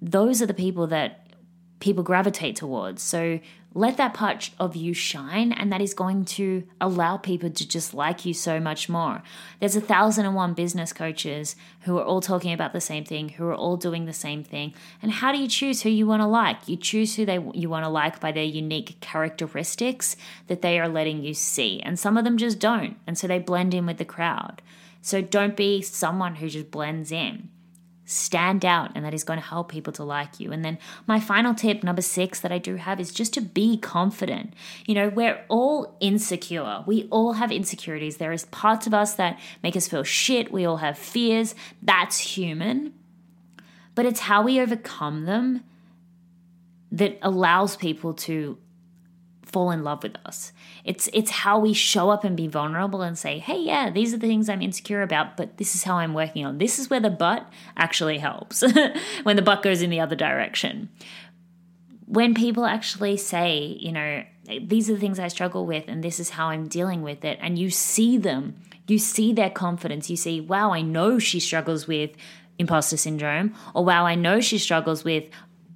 those 0.00 0.42
are 0.42 0.46
the 0.46 0.54
people 0.54 0.86
that 0.88 1.24
people 1.80 2.02
gravitate 2.02 2.56
towards. 2.56 3.02
So 3.02 3.40
let 3.76 3.96
that 3.96 4.14
part 4.14 4.50
of 4.60 4.76
you 4.76 4.94
shine, 4.94 5.52
and 5.52 5.72
that 5.72 5.80
is 5.80 5.94
going 5.94 6.24
to 6.24 6.62
allow 6.80 7.16
people 7.16 7.50
to 7.50 7.68
just 7.68 7.92
like 7.92 8.24
you 8.24 8.32
so 8.32 8.60
much 8.60 8.88
more. 8.88 9.22
There's 9.58 9.74
a 9.74 9.80
thousand 9.80 10.26
and 10.26 10.36
one 10.36 10.54
business 10.54 10.92
coaches 10.92 11.56
who 11.80 11.98
are 11.98 12.04
all 12.04 12.20
talking 12.20 12.52
about 12.52 12.72
the 12.72 12.80
same 12.80 13.04
thing, 13.04 13.30
who 13.30 13.46
are 13.46 13.54
all 13.54 13.76
doing 13.76 14.06
the 14.06 14.12
same 14.12 14.44
thing. 14.44 14.74
And 15.02 15.10
how 15.10 15.32
do 15.32 15.38
you 15.38 15.48
choose 15.48 15.82
who 15.82 15.90
you 15.90 16.06
want 16.06 16.22
to 16.22 16.26
like? 16.26 16.68
You 16.68 16.76
choose 16.76 17.16
who 17.16 17.26
they 17.26 17.40
you 17.52 17.68
want 17.68 17.84
to 17.84 17.90
like 17.90 18.20
by 18.20 18.30
their 18.30 18.44
unique 18.44 19.00
characteristics 19.00 20.14
that 20.46 20.62
they 20.62 20.78
are 20.78 20.88
letting 20.88 21.24
you 21.24 21.34
see, 21.34 21.80
and 21.80 21.98
some 21.98 22.16
of 22.16 22.24
them 22.24 22.38
just 22.38 22.60
don't, 22.60 22.96
and 23.08 23.18
so 23.18 23.26
they 23.26 23.40
blend 23.40 23.74
in 23.74 23.86
with 23.86 23.98
the 23.98 24.04
crowd. 24.04 24.62
So 25.02 25.20
don't 25.20 25.56
be 25.56 25.82
someone 25.82 26.36
who 26.36 26.48
just 26.48 26.70
blends 26.70 27.10
in 27.10 27.50
stand 28.06 28.64
out 28.64 28.90
and 28.94 29.04
that 29.04 29.14
is 29.14 29.24
going 29.24 29.38
to 29.38 29.44
help 29.44 29.70
people 29.70 29.92
to 29.94 30.04
like 30.04 30.38
you. 30.38 30.52
And 30.52 30.64
then 30.64 30.78
my 31.06 31.18
final 31.20 31.54
tip, 31.54 31.82
number 31.82 32.02
six, 32.02 32.40
that 32.40 32.52
I 32.52 32.58
do 32.58 32.76
have 32.76 33.00
is 33.00 33.12
just 33.12 33.32
to 33.34 33.40
be 33.40 33.78
confident. 33.78 34.52
You 34.86 34.94
know, 34.94 35.08
we're 35.08 35.42
all 35.48 35.96
insecure. 36.00 36.84
We 36.86 37.08
all 37.10 37.34
have 37.34 37.50
insecurities. 37.50 38.18
There 38.18 38.32
is 38.32 38.44
parts 38.46 38.86
of 38.86 38.94
us 38.94 39.14
that 39.14 39.38
make 39.62 39.76
us 39.76 39.88
feel 39.88 40.04
shit. 40.04 40.52
We 40.52 40.64
all 40.64 40.78
have 40.78 40.98
fears. 40.98 41.54
That's 41.82 42.18
human. 42.18 42.92
But 43.94 44.06
it's 44.06 44.20
how 44.20 44.42
we 44.42 44.60
overcome 44.60 45.24
them 45.24 45.64
that 46.92 47.18
allows 47.22 47.76
people 47.76 48.14
to 48.14 48.58
fall 49.54 49.70
in 49.70 49.84
love 49.84 50.02
with 50.02 50.16
us. 50.26 50.52
It's 50.84 51.08
it's 51.12 51.30
how 51.30 51.60
we 51.60 51.72
show 51.72 52.10
up 52.10 52.24
and 52.24 52.36
be 52.36 52.48
vulnerable 52.48 53.02
and 53.02 53.16
say, 53.16 53.38
"Hey, 53.38 53.60
yeah, 53.60 53.88
these 53.88 54.12
are 54.12 54.18
the 54.18 54.26
things 54.26 54.48
I'm 54.48 54.60
insecure 54.60 55.00
about, 55.00 55.36
but 55.36 55.58
this 55.58 55.76
is 55.76 55.84
how 55.84 55.94
I'm 55.98 56.12
working 56.12 56.44
on." 56.44 56.58
This 56.58 56.80
is 56.80 56.90
where 56.90 56.98
the 56.98 57.08
butt 57.08 57.46
actually 57.76 58.18
helps. 58.18 58.64
when 59.22 59.36
the 59.36 59.42
butt 59.42 59.62
goes 59.62 59.80
in 59.80 59.90
the 59.90 60.00
other 60.00 60.16
direction. 60.16 60.88
When 62.06 62.34
people 62.34 62.66
actually 62.66 63.16
say, 63.16 63.78
you 63.80 63.92
know, 63.92 64.24
these 64.60 64.90
are 64.90 64.94
the 64.94 65.00
things 65.00 65.20
I 65.20 65.28
struggle 65.28 65.64
with 65.64 65.84
and 65.86 66.02
this 66.02 66.18
is 66.20 66.30
how 66.30 66.48
I'm 66.48 66.66
dealing 66.68 67.00
with 67.00 67.24
it 67.24 67.38
and 67.40 67.56
you 67.58 67.70
see 67.70 68.18
them, 68.18 68.56
you 68.88 68.98
see 68.98 69.32
their 69.32 69.50
confidence, 69.50 70.10
you 70.10 70.16
see, 70.16 70.40
"Wow, 70.40 70.72
I 70.72 70.82
know 70.82 71.20
she 71.20 71.38
struggles 71.38 71.86
with 71.86 72.10
imposter 72.58 72.96
syndrome," 72.96 73.54
or 73.72 73.84
"Wow, 73.84 74.04
I 74.04 74.16
know 74.16 74.40
she 74.40 74.58
struggles 74.58 75.04
with 75.04 75.24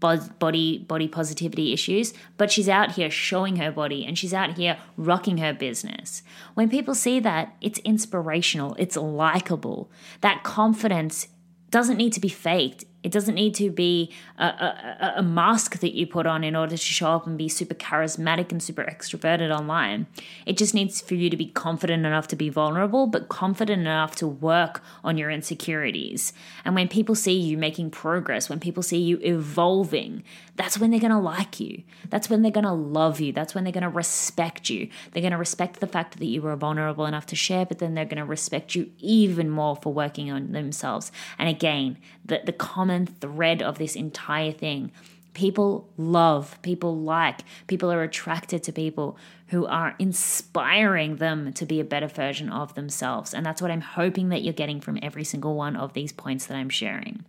body 0.01 0.79
body 0.79 1.09
positivity 1.09 1.73
issues, 1.73 2.13
but 2.37 2.51
she's 2.51 2.69
out 2.69 2.93
here 2.93 3.11
showing 3.11 3.57
her 3.57 3.71
body 3.71 4.05
and 4.05 4.19
she's 4.19 4.35
out 4.35 4.57
here 4.57 4.79
rocking 4.97 5.39
her 5.39 5.53
business. 5.53 6.23
When 6.55 6.69
people 6.69 6.95
see 6.95 7.21
that, 7.21 7.57
it's 7.61 7.79
inspirational, 7.81 8.75
it's 8.79 8.97
likable. 8.97 9.91
That 10.21 10.43
confidence 10.45 11.29
doesn't 11.71 11.97
need 11.97 12.13
to 12.15 12.21
be 12.21 12.29
faked. 12.29 12.85
It 13.05 13.13
doesn't 13.13 13.37
need 13.37 13.55
to 13.57 13.71
be 13.71 14.13
a, 14.39 14.45
a, 14.45 15.13
a, 15.19 15.23
mask 15.23 15.79
that 15.79 15.95
you 15.95 16.05
put 16.05 16.27
on 16.27 16.43
in 16.43 16.57
order 16.57 16.73
to 16.73 16.77
show 16.77 17.13
up 17.13 17.29
and 17.29 17.39
be 17.39 17.49
super 17.49 17.75
charismatic 17.75 18.51
and 18.51 18.61
super 18.61 18.85
extroverted 18.85 19.57
online. 19.57 20.07
It 20.47 20.57
just 20.57 20.75
needs 20.75 21.01
for 21.01 21.15
you 21.15 21.31
to 21.31 21.37
be 21.37 21.47
confident 21.47 22.05
enough 22.05 22.27
to 22.29 22.37
be 22.37 22.49
vulnerable, 22.49 23.07
but 23.07 23.29
confident 23.29 23.83
enough 23.83 24.17
to 24.17 24.27
work 24.27 24.83
on 25.05 25.17
your 25.17 25.31
insecurities. 25.31 26.33
And 26.65 26.75
when 26.75 26.89
people 26.89 27.15
see 27.15 27.39
you 27.39 27.57
making 27.57 27.91
progress, 27.91 28.49
when 28.49 28.59
people 28.59 28.83
see 28.83 28.99
you 28.99 29.19
evolving, 29.23 30.25
that's 30.57 30.77
when 30.77 30.91
they're 30.91 30.99
going 30.99 31.13
to 31.13 31.19
like 31.19 31.61
you. 31.61 31.85
That's 32.11 32.29
when 32.29 32.43
they're 32.43 32.51
going 32.51 32.65
to 32.65 32.73
love 32.73 33.21
you. 33.21 33.33
That's 33.33 33.55
when 33.55 33.63
they're 33.63 33.73
going 33.73 33.83
to 33.83 33.89
respect 33.89 34.69
you. 34.69 34.89
They're 35.13 35.23
going 35.23 35.31
to 35.31 35.39
respect 35.39 35.79
the 35.79 35.87
fact 35.87 36.19
that 36.19 36.27
you 36.27 36.43
were 36.43 36.57
vulnerable 36.57 37.07
enough 37.07 37.27
to 37.27 37.37
share, 37.37 37.65
but 37.65 37.79
then 37.79 37.95
they're 37.95 38.05
going 38.05 38.19
to 38.19 38.25
respect 38.25 38.75
you 38.75 38.91
even 38.99 39.51
more 39.51 39.77
for 39.77 39.93
working 39.93 40.33
on 40.33 40.51
themselves. 40.51 41.13
And 41.39 41.49
again, 41.49 41.97
the, 42.25 42.41
the 42.45 42.53
common 42.89 43.07
thread 43.07 43.63
of 43.63 43.77
this 43.77 43.95
entire 43.95 44.53
thing 44.53 44.91
people 45.35 45.89
love, 45.97 46.61
people 46.63 46.97
like, 46.97 47.43
people 47.69 47.93
are 47.93 48.03
attracted 48.03 48.61
to 48.61 48.73
people 48.73 49.17
who 49.49 49.67
are 49.67 49.95
inspiring 50.01 51.17
them 51.17 51.53
to 51.53 51.65
be 51.65 51.79
a 51.79 51.85
better 51.85 52.09
version 52.09 52.49
of 52.49 52.75
themselves. 52.75 53.33
And 53.33 53.47
that's 53.47 53.63
what 53.63 53.71
I'm 53.71 53.83
hoping 53.83 54.31
that 54.31 54.43
you're 54.43 54.53
getting 54.53 54.81
from 54.81 54.99
every 55.01 55.23
single 55.23 55.55
one 55.55 55.77
of 55.77 55.93
these 55.93 56.11
points 56.11 56.47
that 56.47 56.57
I'm 56.57 56.71
sharing. 56.71 57.25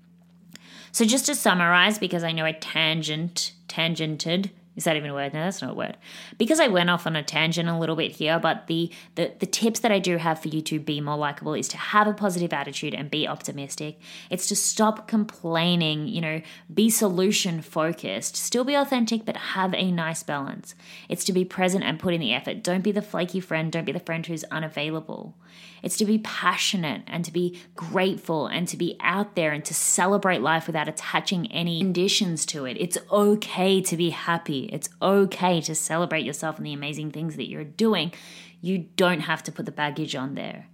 So, 0.92 1.06
just 1.06 1.28
to 1.28 1.36
summarize, 1.36 2.00
because 2.00 2.24
I 2.24 2.32
know 2.32 2.46
I 2.46 2.54
tangent, 2.54 3.52
tangented 3.68 4.50
is 4.80 4.86
that 4.86 4.96
even 4.96 5.10
a 5.10 5.14
word? 5.14 5.34
No, 5.34 5.44
that's 5.44 5.62
not 5.62 5.72
a 5.72 5.74
word. 5.74 5.98
Because 6.38 6.62
I 6.62 6.70
went 6.70 6.90
off 6.90 7.06
on 7.06 7.18
a 7.18 7.22
tangent 7.22 7.68
a 7.68 7.78
little 7.78 7.98
bit 7.98 8.14
here, 8.14 8.40
but 8.40 8.68
the, 8.68 8.90
the, 9.16 9.34
the 9.38 9.46
tips 9.46 9.82
that 9.82 9.92
I 9.92 10.00
do 10.00 10.16
have 10.16 10.42
for 10.42 10.48
you 10.48 10.62
to 10.62 10.80
be 10.80 11.02
more 11.02 11.18
likable 11.18 11.54
is 11.54 11.68
to 11.68 11.78
have 11.78 12.08
a 12.08 12.14
positive 12.14 12.54
attitude 12.54 12.94
and 12.94 13.12
be 13.12 13.28
optimistic. 13.28 14.00
It's 14.30 14.48
to 14.48 14.56
stop 14.56 15.06
complaining, 15.06 16.08
you 16.08 16.22
know, 16.22 16.42
be 16.74 16.90
solution 16.90 17.62
focused, 17.62 18.38
still 18.38 18.64
be 18.64 18.76
authentic, 18.76 19.26
but 19.26 19.36
have 19.36 19.74
a 19.74 19.92
nice 19.92 20.24
balance. 20.24 20.76
It's 21.10 21.26
to 21.26 21.34
be 21.34 21.44
present 21.44 21.84
and 21.84 22.00
put 22.00 22.14
in 22.14 22.22
the 22.22 22.34
effort. 22.34 22.64
Don't 22.64 22.82
be 22.82 22.94
the 22.94 23.02
flaky 23.02 23.42
friend, 23.42 23.74
don't 23.74 23.84
be 23.84 23.92
the 23.92 24.00
friend 24.00 24.26
who's 24.26 24.46
unavailable. 24.46 25.36
It's 25.82 25.98
to 25.98 26.06
be 26.06 26.20
passionate 26.20 27.04
and 27.08 27.24
to 27.26 27.32
be 27.32 27.60
grateful 27.76 28.48
and 28.48 28.68
to 28.68 28.78
be 28.78 28.98
out 29.00 29.36
there 29.36 29.52
and 29.52 29.64
to 29.66 29.74
celebrate 29.74 30.42
life 30.42 30.68
without 30.68 30.88
attaching 30.88 31.52
any 31.52 31.80
conditions 31.80 32.46
to 32.48 32.66
it. 32.66 32.78
It's 32.80 32.98
okay 33.12 33.82
to 33.82 33.98
be 33.98 34.10
happy. 34.10 34.69
It's 34.72 34.90
okay 35.02 35.62
to 35.62 35.76
celebrate 35.76 36.26
yourself 36.26 36.58
and 36.58 36.66
the 36.66 36.74
amazing 36.74 37.12
things 37.12 37.36
that 37.36 37.50
you're 37.50 37.64
doing. 37.64 38.14
You 38.62 38.90
don't 38.96 39.22
have 39.22 39.44
to 39.44 39.52
put 39.52 39.66
the 39.66 39.72
baggage 39.72 40.16
on 40.16 40.36
there. 40.36 40.68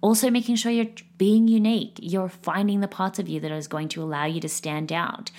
Also, 0.00 0.30
making 0.30 0.56
sure 0.56 0.72
you're 0.72 0.86
being 1.16 1.46
unique. 1.46 1.98
You're 2.02 2.28
finding 2.28 2.80
the 2.80 2.88
parts 2.88 3.18
of 3.18 3.28
you 3.28 3.38
that 3.40 3.52
is 3.52 3.68
going 3.68 3.88
to 3.90 4.02
allow 4.02 4.24
you 4.24 4.40
to 4.40 4.48
stand 4.48 4.92
out 4.92 5.30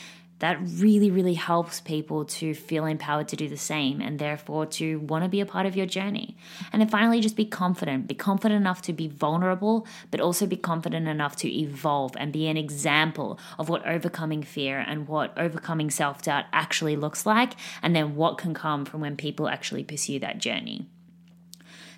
that 0.44 0.60
really, 0.62 1.10
really 1.10 1.36
helps 1.36 1.80
people 1.80 2.26
to 2.26 2.54
feel 2.54 2.84
empowered 2.84 3.30
to 3.30 3.38
do 3.38 3.48
the 3.48 3.56
same 3.56 4.02
and 4.02 4.20
therefore 4.20 4.66
to 4.66 5.00
want 5.00 5.24
to 5.24 5.30
be 5.30 5.40
a 5.40 5.46
part 5.46 5.66
of 5.66 5.74
your 5.74 5.86
journey. 5.86 6.36
And 6.74 6.82
then 6.82 6.90
finally, 6.90 7.22
just 7.22 7.38
be 7.38 7.46
confident. 7.46 8.08
Be 8.08 8.14
confident 8.14 8.60
enough 8.60 8.82
to 8.82 8.92
be 8.92 9.08
vulnerable, 9.08 9.88
but 10.12 10.20
also 10.20 10.46
be 10.46 10.58
confident 10.58 11.08
enough 11.08 11.38
to 11.38 11.50
evolve 11.50 12.18
and 12.18 12.34
be 12.34 12.48
an 12.50 12.58
example 12.58 13.40
of 13.58 13.70
what 13.70 13.88
overcoming 13.88 14.44
fear 14.44 14.80
and 14.80 15.08
what 15.08 15.32
overcoming 15.38 15.90
self 15.90 16.22
doubt 16.24 16.44
actually 16.52 16.98
looks 16.98 17.26
like, 17.26 17.54
and 17.82 17.96
then 17.96 18.18
what 18.18 18.38
can 18.38 18.54
come 18.54 18.84
from 18.84 19.00
when 19.00 19.16
people 19.16 19.48
actually 19.48 19.86
pursue 19.86 20.20
that 20.20 20.40
journey. 20.40 20.90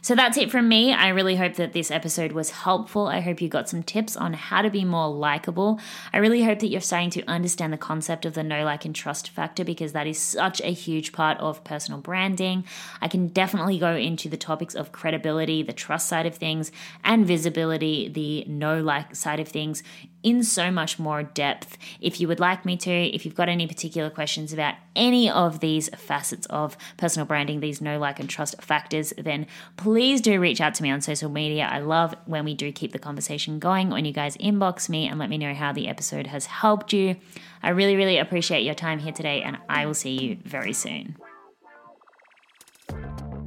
So 0.05 0.13
that's 0.13 0.37
it 0.37 0.51
from 0.51 0.69
me. 0.69 0.93
I 0.93 1.07
really 1.07 1.35
hope 1.35 1.55
that 1.55 1.73
this 1.73 1.89
episode 1.89 2.31
was 2.31 2.51
helpful. 2.51 3.07
I 3.07 3.21
hope 3.21 3.41
you 3.41 3.49
got 3.49 3.67
some 3.67 3.81
tips 3.81 4.15
on 4.15 4.33
how 4.33 4.61
to 4.61 4.69
be 4.69 4.85
more 4.85 5.07
likable. 5.07 5.79
I 6.13 6.17
really 6.19 6.43
hope 6.43 6.59
that 6.59 6.67
you're 6.67 6.79
starting 6.79 7.09
to 7.09 7.23
understand 7.23 7.73
the 7.73 7.77
concept 7.79 8.23
of 8.23 8.35
the 8.35 8.43
know 8.43 8.65
like, 8.65 8.85
and 8.85 8.93
trust 8.93 9.31
factor 9.31 9.63
because 9.63 9.93
that 9.93 10.05
is 10.05 10.19
such 10.19 10.61
a 10.61 10.71
huge 10.71 11.11
part 11.11 11.39
of 11.39 11.63
personal 11.63 12.01
branding. 12.01 12.65
I 13.01 13.07
can 13.07 13.29
definitely 13.29 13.79
go 13.79 13.95
into 13.95 14.29
the 14.29 14.37
topics 14.37 14.75
of 14.75 14.91
credibility, 14.91 15.63
the 15.63 15.73
trust 15.73 16.07
side 16.07 16.27
of 16.27 16.35
things, 16.35 16.71
and 17.03 17.25
visibility, 17.25 18.07
the 18.07 18.45
know 18.45 18.81
like 18.81 19.15
side 19.15 19.39
of 19.39 19.47
things 19.47 19.81
in 20.25 20.43
so 20.43 20.71
much 20.71 20.97
more 20.97 21.21
depth. 21.21 21.77
If 22.01 22.19
you 22.19 22.27
would 22.27 22.39
like 22.39 22.65
me 22.65 22.75
to, 22.77 22.91
if 22.91 23.25
you've 23.25 23.35
got 23.35 23.47
any 23.47 23.67
particular 23.67 24.09
questions 24.09 24.51
about 24.51 24.73
any 24.95 25.29
of 25.29 25.59
these 25.59 25.87
facets 25.89 26.47
of 26.47 26.75
personal 26.97 27.27
branding, 27.27 27.59
these 27.59 27.79
know, 27.79 27.99
like, 27.99 28.19
and 28.19 28.27
trust 28.27 28.59
factors, 28.61 29.13
then 29.17 29.45
please 29.77 30.21
do 30.21 30.39
reach 30.39 30.59
out 30.59 30.73
to 30.73 30.83
me 30.83 30.89
on 30.89 30.99
social 30.99 31.29
media. 31.29 31.69
I 31.71 31.79
love 31.79 32.15
when 32.25 32.43
we 32.43 32.55
do 32.55 32.71
keep 32.71 32.91
the 32.91 32.99
conversation 32.99 33.59
going, 33.59 33.91
when 33.91 34.03
you 34.03 34.11
guys 34.11 34.35
inbox 34.37 34.89
me 34.89 35.07
and 35.07 35.19
let 35.19 35.29
me 35.29 35.37
know 35.37 35.53
how 35.53 35.71
the 35.71 35.87
episode 35.87 36.27
has 36.27 36.47
helped 36.47 36.91
you. 36.91 37.17
I 37.61 37.69
really, 37.69 37.95
really 37.95 38.17
appreciate 38.17 38.63
your 38.63 38.75
time 38.75 38.97
here 38.97 39.13
today, 39.13 39.43
and 39.43 39.59
I 39.69 39.85
will 39.85 39.93
see 39.93 40.17
you 40.17 40.37
very 40.43 40.73
soon. 40.73 41.17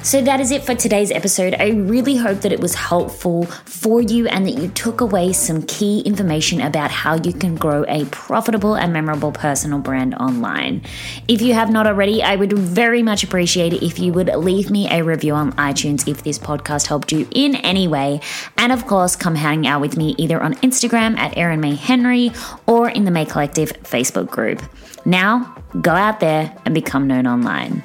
So 0.08 0.22
that 0.22 0.40
is 0.40 0.52
it 0.52 0.64
for 0.64 0.74
today's 0.74 1.10
episode. 1.10 1.54
I 1.58 1.68
really 1.68 2.16
hope 2.16 2.40
that 2.40 2.50
it 2.50 2.60
was 2.60 2.74
helpful 2.74 3.44
for 3.44 4.00
you 4.00 4.26
and 4.26 4.46
that 4.46 4.52
you 4.52 4.68
took 4.68 5.02
away 5.02 5.34
some 5.34 5.60
key 5.64 6.00
information 6.00 6.62
about 6.62 6.90
how 6.90 7.16
you 7.16 7.34
can 7.34 7.56
grow 7.56 7.84
a 7.88 8.06
profitable 8.06 8.74
and 8.74 8.90
memorable 8.90 9.32
personal 9.32 9.80
brand 9.80 10.14
online. 10.14 10.80
If 11.28 11.42
you 11.42 11.52
have 11.52 11.70
not 11.70 11.86
already, 11.86 12.22
I 12.22 12.36
would 12.36 12.54
very 12.54 13.02
much 13.02 13.22
appreciate 13.22 13.74
it 13.74 13.82
if 13.84 13.98
you 13.98 14.14
would 14.14 14.28
leave 14.28 14.70
me 14.70 14.88
a 14.90 15.04
review 15.04 15.34
on 15.34 15.52
iTunes 15.52 16.08
if 16.08 16.22
this 16.22 16.38
podcast 16.38 16.86
helped 16.86 17.12
you 17.12 17.28
in 17.32 17.56
any 17.56 17.86
way. 17.86 18.22
And 18.56 18.72
of 18.72 18.86
course, 18.86 19.14
come 19.14 19.34
hang 19.34 19.66
out 19.66 19.82
with 19.82 19.98
me 19.98 20.14
either 20.16 20.40
on 20.40 20.54
Instagram 20.62 21.18
at 21.18 21.36
Erin 21.36 21.60
May 21.60 21.74
Henry 21.74 22.32
or 22.64 22.88
in 22.88 23.04
the 23.04 23.10
May 23.10 23.26
Collective 23.26 23.74
Facebook 23.82 24.30
group. 24.30 24.62
Now, 25.04 25.54
go 25.82 25.90
out 25.90 26.20
there 26.20 26.56
and 26.64 26.74
become 26.74 27.06
known 27.06 27.26
online. 27.26 27.82